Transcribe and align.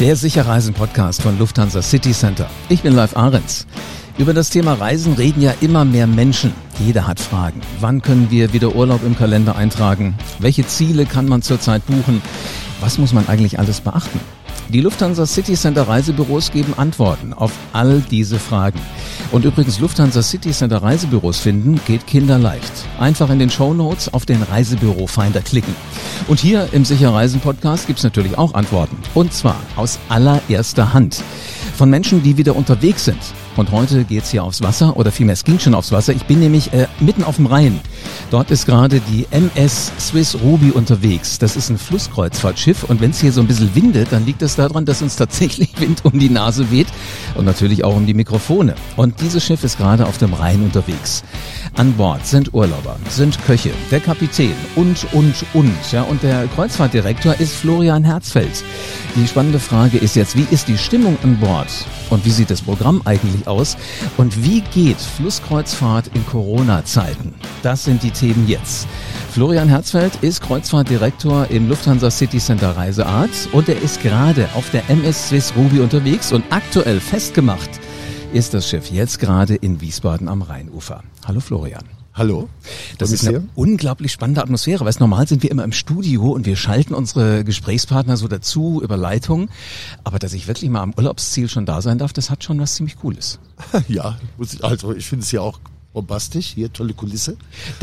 Der 0.00 0.14
Sicherreisen-Podcast 0.14 1.22
von 1.22 1.40
Lufthansa 1.40 1.82
City 1.82 2.12
Center. 2.12 2.48
Ich 2.68 2.82
bin 2.82 2.94
Live 2.94 3.16
Ahrens. 3.16 3.66
Über 4.16 4.32
das 4.32 4.48
Thema 4.48 4.74
Reisen 4.74 5.14
reden 5.14 5.42
ja 5.42 5.52
immer 5.60 5.84
mehr 5.84 6.06
Menschen. 6.06 6.52
Jeder 6.78 7.08
hat 7.08 7.18
Fragen. 7.18 7.60
Wann 7.80 8.00
können 8.00 8.30
wir 8.30 8.52
wieder 8.52 8.76
Urlaub 8.76 9.02
im 9.04 9.18
Kalender 9.18 9.56
eintragen? 9.56 10.16
Welche 10.38 10.64
Ziele 10.64 11.04
kann 11.04 11.26
man 11.26 11.42
zurzeit 11.42 11.84
buchen? 11.86 12.22
Was 12.78 12.98
muss 12.98 13.12
man 13.12 13.26
eigentlich 13.26 13.58
alles 13.58 13.80
beachten? 13.80 14.20
Die 14.70 14.82
Lufthansa 14.82 15.24
City 15.24 15.54
Center 15.54 15.88
Reisebüros 15.88 16.50
geben 16.50 16.74
Antworten 16.76 17.32
auf 17.32 17.52
all 17.72 18.02
diese 18.10 18.38
Fragen. 18.38 18.78
Und 19.32 19.46
übrigens 19.46 19.80
Lufthansa 19.80 20.22
City 20.22 20.50
Center 20.50 20.82
Reisebüros 20.82 21.38
finden 21.38 21.80
geht 21.86 22.06
kinderleicht. 22.06 22.70
Einfach 22.98 23.30
in 23.30 23.38
den 23.38 23.48
Show 23.48 23.72
Notes 23.72 24.12
auf 24.12 24.26
den 24.26 24.42
Reisebüro-Finder 24.42 25.40
klicken. 25.40 25.74
Und 26.26 26.38
hier 26.38 26.68
im 26.72 26.84
Sicher 26.84 27.14
Reisen 27.14 27.40
Podcast 27.40 27.86
gibt's 27.86 28.02
natürlich 28.02 28.36
auch 28.36 28.52
Antworten. 28.52 28.98
Und 29.14 29.32
zwar 29.32 29.56
aus 29.76 29.98
allererster 30.10 30.92
Hand. 30.92 31.22
Von 31.78 31.88
Menschen, 31.88 32.22
die 32.22 32.36
wieder 32.36 32.54
unterwegs 32.54 33.06
sind. 33.06 33.20
Und 33.58 33.72
heute 33.72 34.04
geht's 34.04 34.30
hier 34.30 34.44
aufs 34.44 34.62
Wasser 34.62 34.96
oder 34.96 35.10
vielmehr 35.10 35.32
es 35.32 35.42
ging 35.42 35.58
schon 35.58 35.74
aufs 35.74 35.90
Wasser. 35.90 36.12
Ich 36.12 36.26
bin 36.26 36.38
nämlich 36.38 36.72
äh, 36.72 36.86
mitten 37.00 37.24
auf 37.24 37.36
dem 37.36 37.46
Rhein. 37.46 37.80
Dort 38.30 38.52
ist 38.52 38.66
gerade 38.66 39.00
die 39.00 39.26
MS 39.32 39.90
Swiss 39.98 40.36
Ruby 40.40 40.70
unterwegs. 40.70 41.40
Das 41.40 41.56
ist 41.56 41.68
ein 41.68 41.76
Flusskreuzfahrtschiff 41.76 42.84
und 42.84 43.00
wenn 43.00 43.10
es 43.10 43.20
hier 43.20 43.32
so 43.32 43.40
ein 43.40 43.48
bisschen 43.48 43.74
windet, 43.74 44.12
dann 44.12 44.24
liegt 44.24 44.42
es 44.42 44.54
daran, 44.54 44.84
dass 44.84 45.02
uns 45.02 45.16
tatsächlich 45.16 45.70
Wind 45.80 46.04
um 46.04 46.20
die 46.20 46.30
Nase 46.30 46.70
weht 46.70 46.86
und 47.34 47.46
natürlich 47.46 47.82
auch 47.82 47.96
um 47.96 48.06
die 48.06 48.14
Mikrofone. 48.14 48.76
Und 48.94 49.20
dieses 49.20 49.44
Schiff 49.44 49.64
ist 49.64 49.76
gerade 49.76 50.06
auf 50.06 50.18
dem 50.18 50.34
Rhein 50.34 50.62
unterwegs. 50.62 51.24
An 51.74 51.94
Bord 51.94 52.24
sind 52.24 52.54
Urlauber, 52.54 52.96
sind 53.08 53.44
Köche, 53.44 53.72
der 53.90 53.98
Kapitän 53.98 54.54
und, 54.76 55.04
und, 55.12 55.34
und. 55.52 55.76
Ja, 55.90 56.02
und 56.02 56.22
der 56.22 56.46
Kreuzfahrtdirektor 56.54 57.34
ist 57.40 57.56
Florian 57.56 58.04
Herzfeld. 58.04 58.62
Die 59.16 59.26
spannende 59.26 59.58
Frage 59.58 59.98
ist 59.98 60.14
jetzt, 60.14 60.36
wie 60.36 60.46
ist 60.52 60.68
die 60.68 60.78
Stimmung 60.78 61.18
an 61.24 61.38
Bord? 61.38 61.68
Und 62.10 62.24
wie 62.24 62.30
sieht 62.30 62.50
das 62.50 62.62
Programm 62.62 63.02
eigentlich 63.04 63.47
aus? 63.48 63.76
Und 64.16 64.44
wie 64.44 64.60
geht 64.60 65.00
Flusskreuzfahrt 65.00 66.10
in 66.14 66.24
Corona-Zeiten? 66.26 67.34
Das 67.62 67.84
sind 67.84 68.02
die 68.02 68.10
Themen 68.10 68.46
jetzt. 68.46 68.86
Florian 69.32 69.68
Herzfeld 69.68 70.16
ist 70.22 70.42
Kreuzfahrtdirektor 70.42 71.48
im 71.50 71.68
Lufthansa 71.68 72.10
City 72.10 72.38
Center 72.38 72.76
Reisearzt 72.76 73.52
und 73.52 73.68
er 73.68 73.80
ist 73.80 74.02
gerade 74.02 74.48
auf 74.54 74.70
der 74.70 74.88
MS 74.88 75.28
Swiss 75.28 75.52
Ruby 75.56 75.80
unterwegs 75.80 76.32
und 76.32 76.44
aktuell 76.50 77.00
festgemacht 77.00 77.70
ist 78.32 78.52
das 78.52 78.68
Schiff 78.68 78.90
jetzt 78.90 79.18
gerade 79.18 79.54
in 79.54 79.80
Wiesbaden 79.80 80.28
am 80.28 80.42
Rheinufer. 80.42 81.02
Hallo 81.26 81.40
Florian. 81.40 81.97
Hallo. 82.18 82.48
Das 82.98 83.12
ist 83.12 83.28
eine 83.28 83.46
unglaublich 83.54 84.10
spannende 84.10 84.42
Atmosphäre, 84.42 84.84
weil 84.84 84.92
normal 84.98 85.28
sind 85.28 85.44
wir 85.44 85.52
immer 85.52 85.62
im 85.62 85.70
Studio 85.70 86.32
und 86.32 86.46
wir 86.46 86.56
schalten 86.56 86.92
unsere 86.92 87.44
Gesprächspartner 87.44 88.16
so 88.16 88.26
dazu 88.26 88.82
über 88.82 88.96
Leitung. 88.96 89.50
Aber 90.02 90.18
dass 90.18 90.32
ich 90.32 90.48
wirklich 90.48 90.68
mal 90.68 90.82
am 90.82 90.94
Urlaubsziel 90.96 91.48
schon 91.48 91.64
da 91.64 91.80
sein 91.80 91.98
darf, 91.98 92.12
das 92.12 92.28
hat 92.28 92.42
schon 92.42 92.58
was 92.58 92.74
ziemlich 92.74 92.96
Cooles. 92.96 93.38
Ja, 93.88 94.18
also 94.62 94.94
ich 94.94 95.06
finde 95.06 95.24
es 95.24 95.30
ja 95.30 95.42
auch 95.42 95.60
bombastisch. 95.92 96.48
Hier 96.48 96.72
tolle 96.72 96.92
Kulisse 96.92 97.36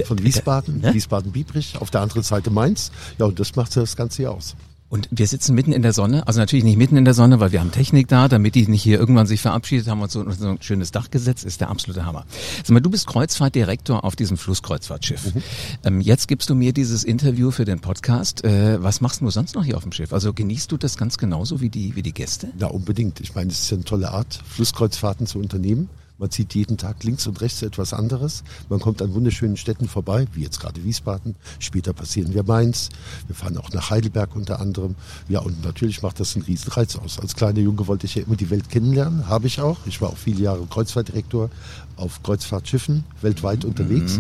von 0.03 0.22
Wiesbaden, 0.22 0.81
ne? 0.81 0.94
Wiesbaden-Biebrich, 0.94 1.78
auf 1.80 1.89
der 1.89 2.02
anderen 2.02 2.23
Seite 2.23 2.50
Mainz. 2.50 2.91
Ja, 3.17 3.25
und 3.25 3.39
das 3.39 3.56
macht 3.56 3.75
das 3.78 3.95
Ganze 3.95 4.17
hier 4.17 4.31
aus. 4.31 4.56
Und 4.88 5.09
wir 5.11 5.25
sitzen 5.25 5.55
mitten 5.55 5.72
in 5.72 5.81
der 5.81 5.94
Sonne, 5.94 6.28
also 6.28 6.39
natürlich 6.39 6.64
nicht 6.64 6.78
mitten 6.78 6.95
in 6.95 7.05
der 7.05 7.16
Sonne, 7.16 7.39
weil 7.39 7.52
wir 7.52 7.59
haben 7.59 7.72
Technik 7.72 8.08
da, 8.08 8.28
damit 8.28 8.53
die 8.53 8.67
nicht 8.67 8.83
hier 8.83 9.00
irgendwann 9.00 9.25
sich 9.25 9.41
verabschiedet 9.41 9.88
haben 9.88 10.02
und 10.02 10.11
so, 10.11 10.30
so 10.30 10.50
ein 10.50 10.61
schönes 10.61 10.91
Dach 10.91 11.09
gesetzt, 11.09 11.44
ist 11.44 11.59
der 11.59 11.69
absolute 11.69 12.05
Hammer. 12.05 12.25
Sag 12.64 12.69
mal, 12.69 12.81
du 12.81 12.91
bist 12.91 13.08
Kreuzfahrtdirektor 13.08 14.03
auf 14.03 14.16
diesem 14.16 14.38
Flusskreuzfahrtschiff. 14.38 15.33
Mhm. 15.33 15.44
Ähm, 15.83 16.02
jetzt 16.02 16.28
gibst 16.28 16.50
du 16.52 16.56
mir 16.56 16.72
dieses 16.72 17.03
Interview 17.03 17.50
für 17.50 17.66
den 17.66 17.80
Podcast. 17.80 18.44
Äh, 18.44 18.81
was 18.81 19.02
machst 19.02 19.22
du 19.22 19.30
sonst 19.31 19.56
noch 19.56 19.63
hier 19.63 19.75
auf 19.75 19.83
dem 19.83 19.91
Schiff? 19.91 20.13
Also 20.13 20.33
genießt 20.33 20.72
du 20.72 20.78
das 20.78 20.97
ganz 20.97 21.17
genauso 21.17 21.61
wie 21.61 21.69
die, 21.69 21.95
wie 21.95 22.03
die 22.03 22.13
Gäste? 22.13 22.50
Ja, 22.59 22.67
unbedingt. 22.67 23.19
Ich 23.22 23.33
meine, 23.33 23.52
es 23.52 23.61
ist 23.61 23.72
ja 23.72 23.78
eine 23.78 23.86
tolle 23.86 24.11
Art, 24.11 24.39
Flusskreuzfahrten 24.47 25.25
zu 25.25 25.39
unternehmen. 25.39 25.90
Man 26.18 26.31
sieht 26.31 26.56
jeden 26.56 26.78
Tag 26.78 27.03
links 27.03 27.28
und 27.28 27.42
rechts 27.42 27.62
etwas 27.62 27.94
anderes. 27.94 28.44
Man 28.70 28.80
kommt 28.80 29.02
an 29.02 29.14
wunderschönen 29.14 29.58
Städten 29.58 29.88
vorbei, 29.88 30.28
wie 30.34 30.44
jetzt 30.44 30.62
gerade 30.62 30.84
Wiesbaden. 30.84 31.36
Später 31.59 31.92
passieren 31.92 32.34
wir 32.34 32.44
Mainz. 32.44 32.90
Wir 33.28 33.36
fahren 33.36 33.58
auch 33.58 33.72
nach 33.72 33.90
Heidelberg 33.90 34.36
unter 34.36 34.59
anderem. 34.62 34.96
Ja, 35.28 35.40
und 35.40 35.64
natürlich 35.66 36.02
macht 36.02 36.20
das 36.20 36.36
einen 36.36 36.46
riesen 36.46 36.72
Reiz 36.72 36.96
aus. 36.96 37.20
Als 37.20 37.36
kleiner 37.36 37.59
Junge 37.59 37.88
wollte 37.88 38.06
ich 38.06 38.16
ja 38.16 38.24
immer 38.24 38.38
die 38.38 38.50
Welt 38.50 38.70
kennenlernen. 38.70 39.28
Habe 39.28 39.48
ich 39.48 39.59
auch. 39.59 39.78
Ich 39.86 40.02
war 40.02 40.09
auch 40.09 40.18
viele 40.18 40.42
Jahre 40.42 40.66
Kreuzfahrtdirektor 40.68 41.50
auf 41.97 42.23
Kreuzfahrtschiffen 42.23 43.03
weltweit 43.22 43.63
mhm. 43.63 43.69
unterwegs 43.69 44.17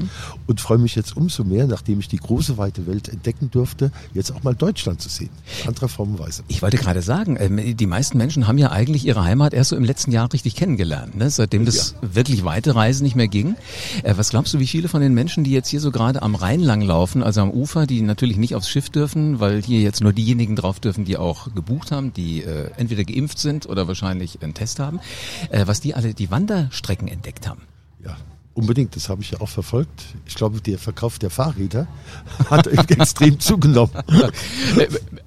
und 0.47 0.61
freue 0.61 0.77
mich 0.77 0.95
jetzt 0.95 1.15
umso 1.17 1.43
mehr, 1.43 1.67
nachdem 1.67 1.99
ich 1.99 2.07
die 2.07 2.17
große 2.17 2.57
weite 2.57 2.87
Welt 2.87 3.09
entdecken 3.09 3.51
durfte, 3.51 3.91
jetzt 4.13 4.31
auch 4.31 4.43
mal 4.43 4.55
Deutschland 4.55 5.01
zu 5.01 5.09
sehen. 5.09 5.29
In 5.61 5.69
anderer 5.69 5.89
Form 5.89 6.13
und 6.13 6.19
Weise. 6.19 6.43
Ich 6.47 6.61
wollte 6.61 6.77
gerade 6.77 7.01
sagen, 7.01 7.37
ähm, 7.39 7.75
die 7.75 7.85
meisten 7.85 8.17
Menschen 8.17 8.47
haben 8.47 8.57
ja 8.57 8.71
eigentlich 8.71 9.05
ihre 9.05 9.23
Heimat 9.23 9.53
erst 9.53 9.71
so 9.71 9.75
im 9.75 9.83
letzten 9.83 10.11
Jahr 10.11 10.31
richtig 10.31 10.55
kennengelernt, 10.55 11.15
ne? 11.15 11.29
seitdem 11.29 11.65
das 11.65 11.95
ja. 12.01 12.15
wirklich 12.15 12.43
weite 12.45 12.75
Reisen 12.75 13.03
nicht 13.03 13.15
mehr 13.15 13.27
ging. 13.27 13.55
Äh, 14.03 14.13
was 14.17 14.29
glaubst 14.29 14.53
du, 14.53 14.59
wie 14.59 14.67
viele 14.67 14.87
von 14.87 15.01
den 15.01 15.13
Menschen, 15.13 15.43
die 15.43 15.51
jetzt 15.51 15.69
hier 15.69 15.79
so 15.79 15.91
gerade 15.91 16.21
am 16.21 16.35
Rhein 16.35 16.61
langlaufen, 16.61 17.23
also 17.23 17.41
am 17.41 17.51
Ufer, 17.51 17.85
die 17.87 18.01
natürlich 18.01 18.37
nicht 18.37 18.55
aufs 18.55 18.69
Schiff 18.69 18.89
dürfen, 18.89 19.39
weil 19.39 19.61
hier 19.61 19.81
jetzt 19.81 20.01
nur 20.01 20.13
diejenigen 20.13 20.55
drauf 20.55 20.79
dürfen, 20.79 21.05
die 21.05 21.17
auch 21.17 21.53
gebucht 21.53 21.91
haben, 21.91 22.13
die 22.13 22.43
äh, 22.43 22.69
entweder 22.77 23.03
geimpft 23.03 23.39
sind 23.39 23.65
oder 23.67 23.87
wahrscheinlich 23.87 24.41
einen 24.41 24.53
Test 24.53 24.79
haben, 24.79 24.99
äh, 25.49 25.67
was 25.67 25.81
die 25.81 25.93
alle 25.93 26.13
die 26.13 26.31
Wanderstrecken 26.31 27.07
entdeckt 27.07 27.47
haben? 27.47 27.61
Ja, 28.05 28.17
unbedingt. 28.53 28.95
Das 28.95 29.09
habe 29.09 29.21
ich 29.21 29.31
ja 29.31 29.41
auch 29.41 29.49
verfolgt. 29.49 30.03
Ich 30.25 30.35
glaube, 30.35 30.61
der 30.61 30.77
Verkauf 30.77 31.19
der 31.19 31.29
Fahrräder 31.29 31.87
hat 32.49 32.67
extrem 32.67 33.39
zugenommen. 33.39 33.93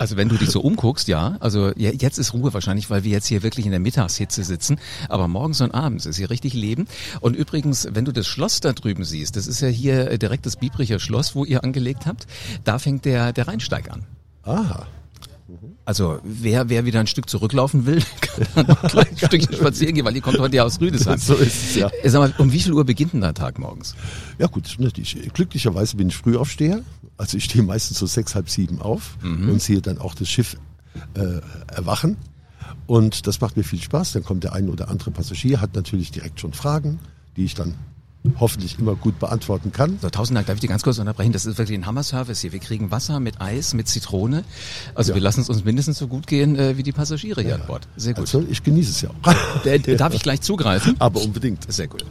Also 0.00 0.16
wenn 0.16 0.28
du 0.28 0.36
dich 0.36 0.50
so 0.50 0.60
umguckst, 0.60 1.08
ja. 1.08 1.36
Also 1.40 1.72
jetzt 1.74 2.18
ist 2.18 2.32
Ruhe 2.32 2.54
wahrscheinlich, 2.54 2.88
weil 2.88 3.02
wir 3.02 3.10
jetzt 3.10 3.26
hier 3.26 3.42
wirklich 3.42 3.66
in 3.66 3.72
der 3.72 3.80
Mittagshitze 3.80 4.44
sitzen. 4.44 4.78
Aber 5.08 5.26
morgens 5.26 5.60
und 5.60 5.74
abends 5.74 6.06
ist 6.06 6.18
hier 6.18 6.30
richtig 6.30 6.54
Leben. 6.54 6.86
Und 7.20 7.34
übrigens, 7.34 7.88
wenn 7.90 8.04
du 8.04 8.12
das 8.12 8.28
Schloss 8.28 8.60
da 8.60 8.72
drüben 8.72 9.04
siehst, 9.04 9.34
das 9.34 9.48
ist 9.48 9.60
ja 9.60 9.66
hier 9.66 10.16
direkt 10.16 10.46
das 10.46 10.54
Biebricher 10.54 11.00
Schloss, 11.00 11.34
wo 11.34 11.44
ihr 11.44 11.64
angelegt 11.64 12.06
habt. 12.06 12.28
Da 12.62 12.78
fängt 12.78 13.06
der, 13.06 13.32
der 13.32 13.48
Rheinsteig 13.48 13.90
an. 13.90 14.04
Aha. 14.44 14.86
Also 15.84 16.18
wer, 16.22 16.68
wer 16.68 16.84
wieder 16.84 17.00
ein 17.00 17.06
Stück 17.06 17.28
zurücklaufen 17.30 17.86
will, 17.86 18.02
kann 18.20 18.66
ein 18.66 19.16
Stückchen 19.16 19.54
spazieren 19.54 19.94
gehen, 19.94 20.04
weil 20.04 20.14
ihr 20.14 20.20
kommt 20.20 20.38
heute 20.38 20.56
ja 20.56 20.64
aus 20.64 20.80
Rüdesheim. 20.80 21.18
So 21.28 21.34
ist 21.34 21.70
es, 21.70 21.74
ja. 21.74 21.90
Sag 22.04 22.20
mal, 22.20 22.34
um 22.38 22.52
wie 22.52 22.60
viel 22.60 22.72
Uhr 22.72 22.84
beginnt 22.84 23.12
denn 23.14 23.22
der 23.22 23.34
Tag 23.34 23.58
morgens? 23.58 23.94
Ja 24.38 24.46
gut, 24.46 24.76
ich, 24.98 25.32
glücklicherweise 25.32 25.96
bin 25.96 26.08
ich 26.08 26.16
Frühaufsteher. 26.16 26.82
Also 27.16 27.36
ich 27.36 27.44
stehe 27.44 27.64
meistens 27.64 27.98
so 27.98 28.06
sechs, 28.06 28.34
halb 28.34 28.50
sieben 28.50 28.80
auf 28.80 29.16
mhm. 29.22 29.48
und 29.48 29.62
sehe 29.62 29.80
dann 29.80 29.98
auch 29.98 30.14
das 30.14 30.28
Schiff 30.28 30.56
äh, 31.14 31.40
erwachen. 31.74 32.16
Und 32.86 33.26
das 33.26 33.40
macht 33.40 33.56
mir 33.56 33.64
viel 33.64 33.80
Spaß. 33.80 34.12
Dann 34.12 34.24
kommt 34.24 34.44
der 34.44 34.52
ein 34.52 34.68
oder 34.68 34.88
andere 34.88 35.10
Passagier, 35.10 35.60
hat 35.60 35.74
natürlich 35.74 36.10
direkt 36.10 36.40
schon 36.40 36.52
Fragen, 36.52 36.98
die 37.36 37.44
ich 37.44 37.54
dann 37.54 37.74
hoffentlich 38.38 38.78
immer 38.78 38.94
gut 38.94 39.18
beantworten 39.18 39.72
kann. 39.72 39.98
So, 40.00 40.10
tausend 40.10 40.36
Dank, 40.36 40.46
darf 40.46 40.56
ich 40.56 40.60
dir 40.60 40.68
ganz 40.68 40.82
kurz 40.82 40.98
unterbrechen? 40.98 41.32
Das 41.32 41.46
ist 41.46 41.58
wirklich 41.58 41.78
ein 41.78 41.86
Hammer-Service 41.86 42.40
hier. 42.40 42.52
Wir 42.52 42.60
kriegen 42.60 42.90
Wasser 42.90 43.20
mit 43.20 43.40
Eis, 43.40 43.74
mit 43.74 43.88
Zitrone. 43.88 44.44
Also 44.94 45.12
ja. 45.12 45.16
wir 45.16 45.22
lassen 45.22 45.40
es 45.40 45.48
uns 45.48 45.64
mindestens 45.64 45.98
so 45.98 46.08
gut 46.08 46.26
gehen 46.26 46.56
äh, 46.56 46.76
wie 46.76 46.82
die 46.82 46.92
Passagiere 46.92 47.40
hier 47.40 47.50
ja. 47.50 47.56
an 47.56 47.66
Bord. 47.66 47.88
Sehr 47.96 48.14
gut. 48.14 48.22
Also 48.22 48.44
ich 48.48 48.62
genieße 48.62 48.90
es 48.90 49.00
ja 49.02 49.10
auch. 49.10 49.96
darf 49.96 50.14
ich 50.14 50.22
gleich 50.22 50.40
zugreifen? 50.40 50.96
Aber 50.98 51.20
unbedingt. 51.22 51.70
Sehr 51.72 51.88
gut. 51.88 52.04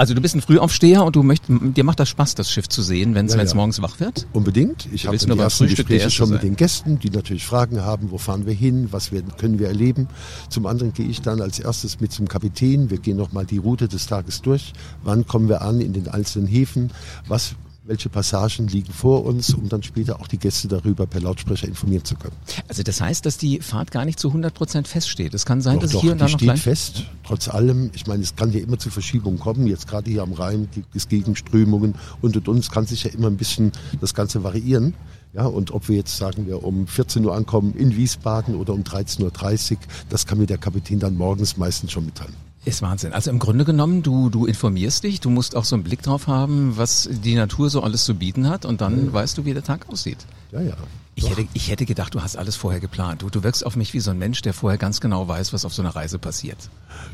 Also 0.00 0.14
du 0.14 0.22
bist 0.22 0.34
ein 0.34 0.40
Frühaufsteher 0.40 1.04
und 1.04 1.14
du 1.14 1.22
möchtest, 1.22 1.52
dir 1.76 1.84
macht 1.84 2.00
das 2.00 2.08
Spaß, 2.08 2.34
das 2.34 2.50
Schiff 2.50 2.66
zu 2.70 2.80
sehen, 2.80 3.14
wenn 3.14 3.26
es 3.26 3.34
ja, 3.34 3.42
ja. 3.42 3.54
morgens 3.54 3.82
wach 3.82 4.00
wird? 4.00 4.26
Unbedingt. 4.32 4.88
Ich 4.92 5.06
habe 5.06 5.18
die 5.18 5.28
ersten 5.28 5.66
Gespräche 5.66 6.10
schon 6.10 6.30
mit 6.30 6.42
den 6.42 6.56
Gästen, 6.56 6.98
die 6.98 7.10
natürlich 7.10 7.44
Fragen 7.44 7.82
haben, 7.82 8.10
wo 8.10 8.16
fahren 8.16 8.46
wir 8.46 8.54
hin, 8.54 8.88
was 8.92 9.12
werden, 9.12 9.30
können 9.36 9.58
wir 9.58 9.68
erleben. 9.68 10.08
Zum 10.48 10.64
anderen 10.64 10.94
gehe 10.94 11.04
ich 11.04 11.20
dann 11.20 11.42
als 11.42 11.58
erstes 11.58 12.00
mit 12.00 12.12
zum 12.12 12.28
Kapitän. 12.28 12.88
Wir 12.88 12.96
gehen 12.96 13.18
nochmal 13.18 13.44
die 13.44 13.58
Route 13.58 13.88
des 13.88 14.06
Tages 14.06 14.40
durch. 14.40 14.72
Wann 15.04 15.26
kommen 15.26 15.50
wir 15.50 15.60
an 15.60 15.82
in 15.82 15.92
den 15.92 16.08
einzelnen 16.08 16.48
Häfen? 16.48 16.92
Was 17.28 17.54
welche 17.90 18.08
Passagen 18.08 18.68
liegen 18.68 18.92
vor 18.92 19.24
uns, 19.24 19.52
um 19.52 19.68
dann 19.68 19.82
später 19.82 20.20
auch 20.20 20.28
die 20.28 20.38
Gäste 20.38 20.68
darüber 20.68 21.06
per 21.06 21.20
Lautsprecher 21.20 21.66
informieren 21.66 22.04
zu 22.04 22.14
können. 22.14 22.36
Also 22.68 22.84
das 22.84 23.00
heißt, 23.00 23.26
dass 23.26 23.36
die 23.36 23.60
Fahrt 23.60 23.90
gar 23.90 24.04
nicht 24.04 24.20
zu 24.20 24.28
100 24.28 24.54
Prozent 24.54 24.86
feststeht. 24.86 25.34
Es 25.34 25.44
kann 25.44 25.60
sein, 25.60 25.74
doch, 25.74 25.82
dass 25.82 25.92
doch, 25.92 26.00
hier 26.00 26.12
und 26.12 26.20
da 26.20 26.28
noch 26.28 26.38
steht 26.38 26.58
fest. 26.58 27.04
Trotz 27.24 27.48
allem, 27.48 27.90
ich 27.92 28.06
meine, 28.06 28.22
es 28.22 28.36
kann 28.36 28.52
ja 28.52 28.60
immer 28.60 28.78
zu 28.78 28.90
Verschiebungen 28.90 29.40
kommen. 29.40 29.66
Jetzt 29.66 29.88
gerade 29.88 30.08
hier 30.08 30.22
am 30.22 30.32
Rhein 30.32 30.68
gibt 30.72 30.94
es 30.94 31.08
Gegenströmungen 31.08 31.96
und 32.22 32.36
und 32.36 32.48
uns 32.48 32.70
kann 32.70 32.86
sich 32.86 33.02
ja 33.02 33.10
immer 33.10 33.26
ein 33.26 33.36
bisschen 33.36 33.72
das 34.00 34.14
Ganze 34.14 34.44
variieren. 34.44 34.94
Ja, 35.32 35.46
und 35.46 35.72
ob 35.72 35.88
wir 35.88 35.96
jetzt 35.96 36.16
sagen 36.16 36.46
wir 36.46 36.62
um 36.62 36.86
14 36.86 37.24
Uhr 37.24 37.34
ankommen 37.34 37.74
in 37.74 37.96
Wiesbaden 37.96 38.54
oder 38.54 38.72
um 38.72 38.82
13.30 38.82 39.72
Uhr, 39.72 39.78
das 40.08 40.26
kann 40.26 40.38
mir 40.38 40.46
der 40.46 40.58
Kapitän 40.58 41.00
dann 41.00 41.16
morgens 41.16 41.56
meistens 41.56 41.90
schon 41.90 42.06
mitteilen. 42.06 42.49
Ist 42.64 42.82
Wahnsinn. 42.82 43.14
Also 43.14 43.30
im 43.30 43.38
Grunde 43.38 43.64
genommen, 43.64 44.02
du, 44.02 44.28
du 44.28 44.44
informierst 44.44 45.04
dich, 45.04 45.20
du 45.20 45.30
musst 45.30 45.56
auch 45.56 45.64
so 45.64 45.76
einen 45.76 45.82
Blick 45.82 46.02
drauf 46.02 46.26
haben, 46.26 46.76
was 46.76 47.08
die 47.10 47.34
Natur 47.34 47.70
so 47.70 47.82
alles 47.82 48.04
zu 48.04 48.14
bieten 48.14 48.48
hat 48.48 48.66
und 48.66 48.82
dann 48.82 49.06
mhm. 49.06 49.12
weißt 49.12 49.38
du, 49.38 49.46
wie 49.46 49.54
der 49.54 49.64
Tag 49.64 49.88
aussieht. 49.88 50.18
Ja, 50.52 50.60
ja. 50.60 50.76
Ich 51.20 51.30
hätte, 51.30 51.48
ich 51.52 51.70
hätte 51.70 51.84
gedacht, 51.84 52.14
du 52.14 52.22
hast 52.22 52.36
alles 52.36 52.56
vorher 52.56 52.80
geplant. 52.80 53.22
Du, 53.22 53.28
du 53.28 53.42
wirkst 53.42 53.64
auf 53.66 53.76
mich 53.76 53.92
wie 53.92 54.00
so 54.00 54.10
ein 54.10 54.18
Mensch, 54.18 54.40
der 54.42 54.54
vorher 54.54 54.78
ganz 54.78 55.00
genau 55.00 55.28
weiß, 55.28 55.52
was 55.52 55.64
auf 55.64 55.74
so 55.74 55.82
einer 55.82 55.94
Reise 55.94 56.18
passiert. 56.18 56.70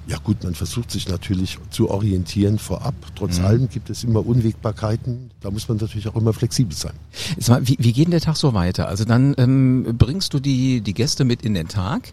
Ja 0.06 0.18
gut, 0.18 0.44
man 0.44 0.54
versucht 0.54 0.90
sich 0.90 1.08
natürlich 1.08 1.58
zu 1.70 1.90
orientieren 1.90 2.58
vorab. 2.58 2.94
Trotz 3.16 3.38
mhm. 3.38 3.44
allem 3.44 3.68
gibt 3.68 3.90
es 3.90 4.04
immer 4.04 4.24
Unwägbarkeiten. 4.24 5.30
Da 5.40 5.50
muss 5.50 5.68
man 5.68 5.78
natürlich 5.78 6.08
auch 6.08 6.16
immer 6.16 6.32
flexibel 6.32 6.76
sein. 6.76 6.92
Mal, 7.48 7.66
wie, 7.66 7.76
wie 7.78 7.92
geht 7.92 8.06
denn 8.06 8.12
der 8.12 8.20
Tag 8.20 8.36
so 8.36 8.54
weiter? 8.54 8.88
Also 8.88 9.04
dann 9.04 9.34
ähm, 9.38 9.94
bringst 9.98 10.32
du 10.34 10.40
die, 10.40 10.80
die 10.80 10.94
Gäste 10.94 11.24
mit 11.24 11.42
in 11.42 11.54
den 11.54 11.68
Tag 11.68 12.12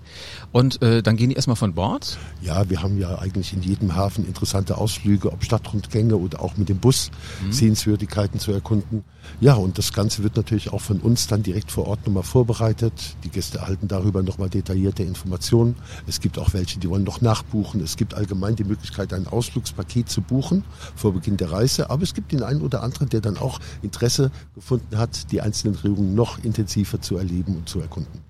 und 0.52 0.82
äh, 0.82 1.04
dann 1.04 1.16
gehen 1.16 1.30
die 1.30 1.36
erstmal 1.36 1.56
von 1.56 1.74
Bord? 1.74 2.18
Ja, 2.42 2.70
wir 2.70 2.82
haben 2.82 2.98
ja 2.98 3.20
eigentlich 3.20 3.54
in 3.54 3.62
jedem 3.62 3.96
Hafen 3.96 4.26
interessante 4.26 4.78
Ausflüge, 4.78 5.32
ob 5.32 5.44
Stadtrundgänge 5.44 6.16
oder 6.18 6.42
auch 6.42 6.58
mit 6.58 6.70
dem 6.70 6.80
Bus 6.80 7.12
mhm. 7.46 7.52
Sehenswürdigkeiten 7.52 8.40
zu 8.40 8.52
erkunden. 8.52 9.04
Ja, 9.40 9.54
und 9.54 9.78
das 9.78 9.94
Ganze 9.94 10.24
wird 10.24 10.36
natürlich 10.36 10.72
auch 10.72 10.82
von 10.82 11.00
uns 11.00 11.28
dann 11.28 11.44
direkt 11.44 11.72
vor 11.72 11.83
Ort 11.88 12.06
nochmal 12.06 12.24
vorbereitet. 12.24 13.16
Die 13.24 13.30
Gäste 13.30 13.60
erhalten 13.60 13.88
darüber 13.88 14.24
nochmal 14.24 14.50
detaillierte 14.50 15.04
Informationen. 15.04 15.76
Es 16.08 16.20
gibt 16.20 16.40
auch 16.40 16.54
welche, 16.54 16.80
die 16.80 16.90
wollen 16.90 17.04
noch 17.04 17.22
nachbuchen. 17.22 17.82
Es 17.82 17.98
gibt 17.98 18.14
allgemein 18.14 18.56
die 18.56 18.64
Möglichkeit, 18.64 19.14
ein 19.14 19.28
Ausflugspaket 19.28 20.10
zu 20.10 20.22
buchen 20.22 20.64
vor 20.96 21.14
Beginn 21.14 21.38
der 21.38 21.52
Reise. 21.52 21.90
Aber 21.90 22.04
es 22.04 22.14
gibt 22.14 22.32
den 22.32 22.44
einen 22.44 22.62
oder 22.62 22.84
anderen, 22.84 23.10
der 23.10 23.22
dann 23.22 23.38
auch 23.38 23.60
Interesse 23.82 24.32
gefunden 24.56 24.98
hat, 24.98 25.32
die 25.32 25.42
einzelnen 25.42 25.76
Regungen 25.76 26.16
noch 26.16 26.44
intensiver 26.44 27.02
zu 27.02 27.18
erleben 27.18 27.58
und 27.58 27.70
zu 27.70 27.80
erkunden. 27.80 28.22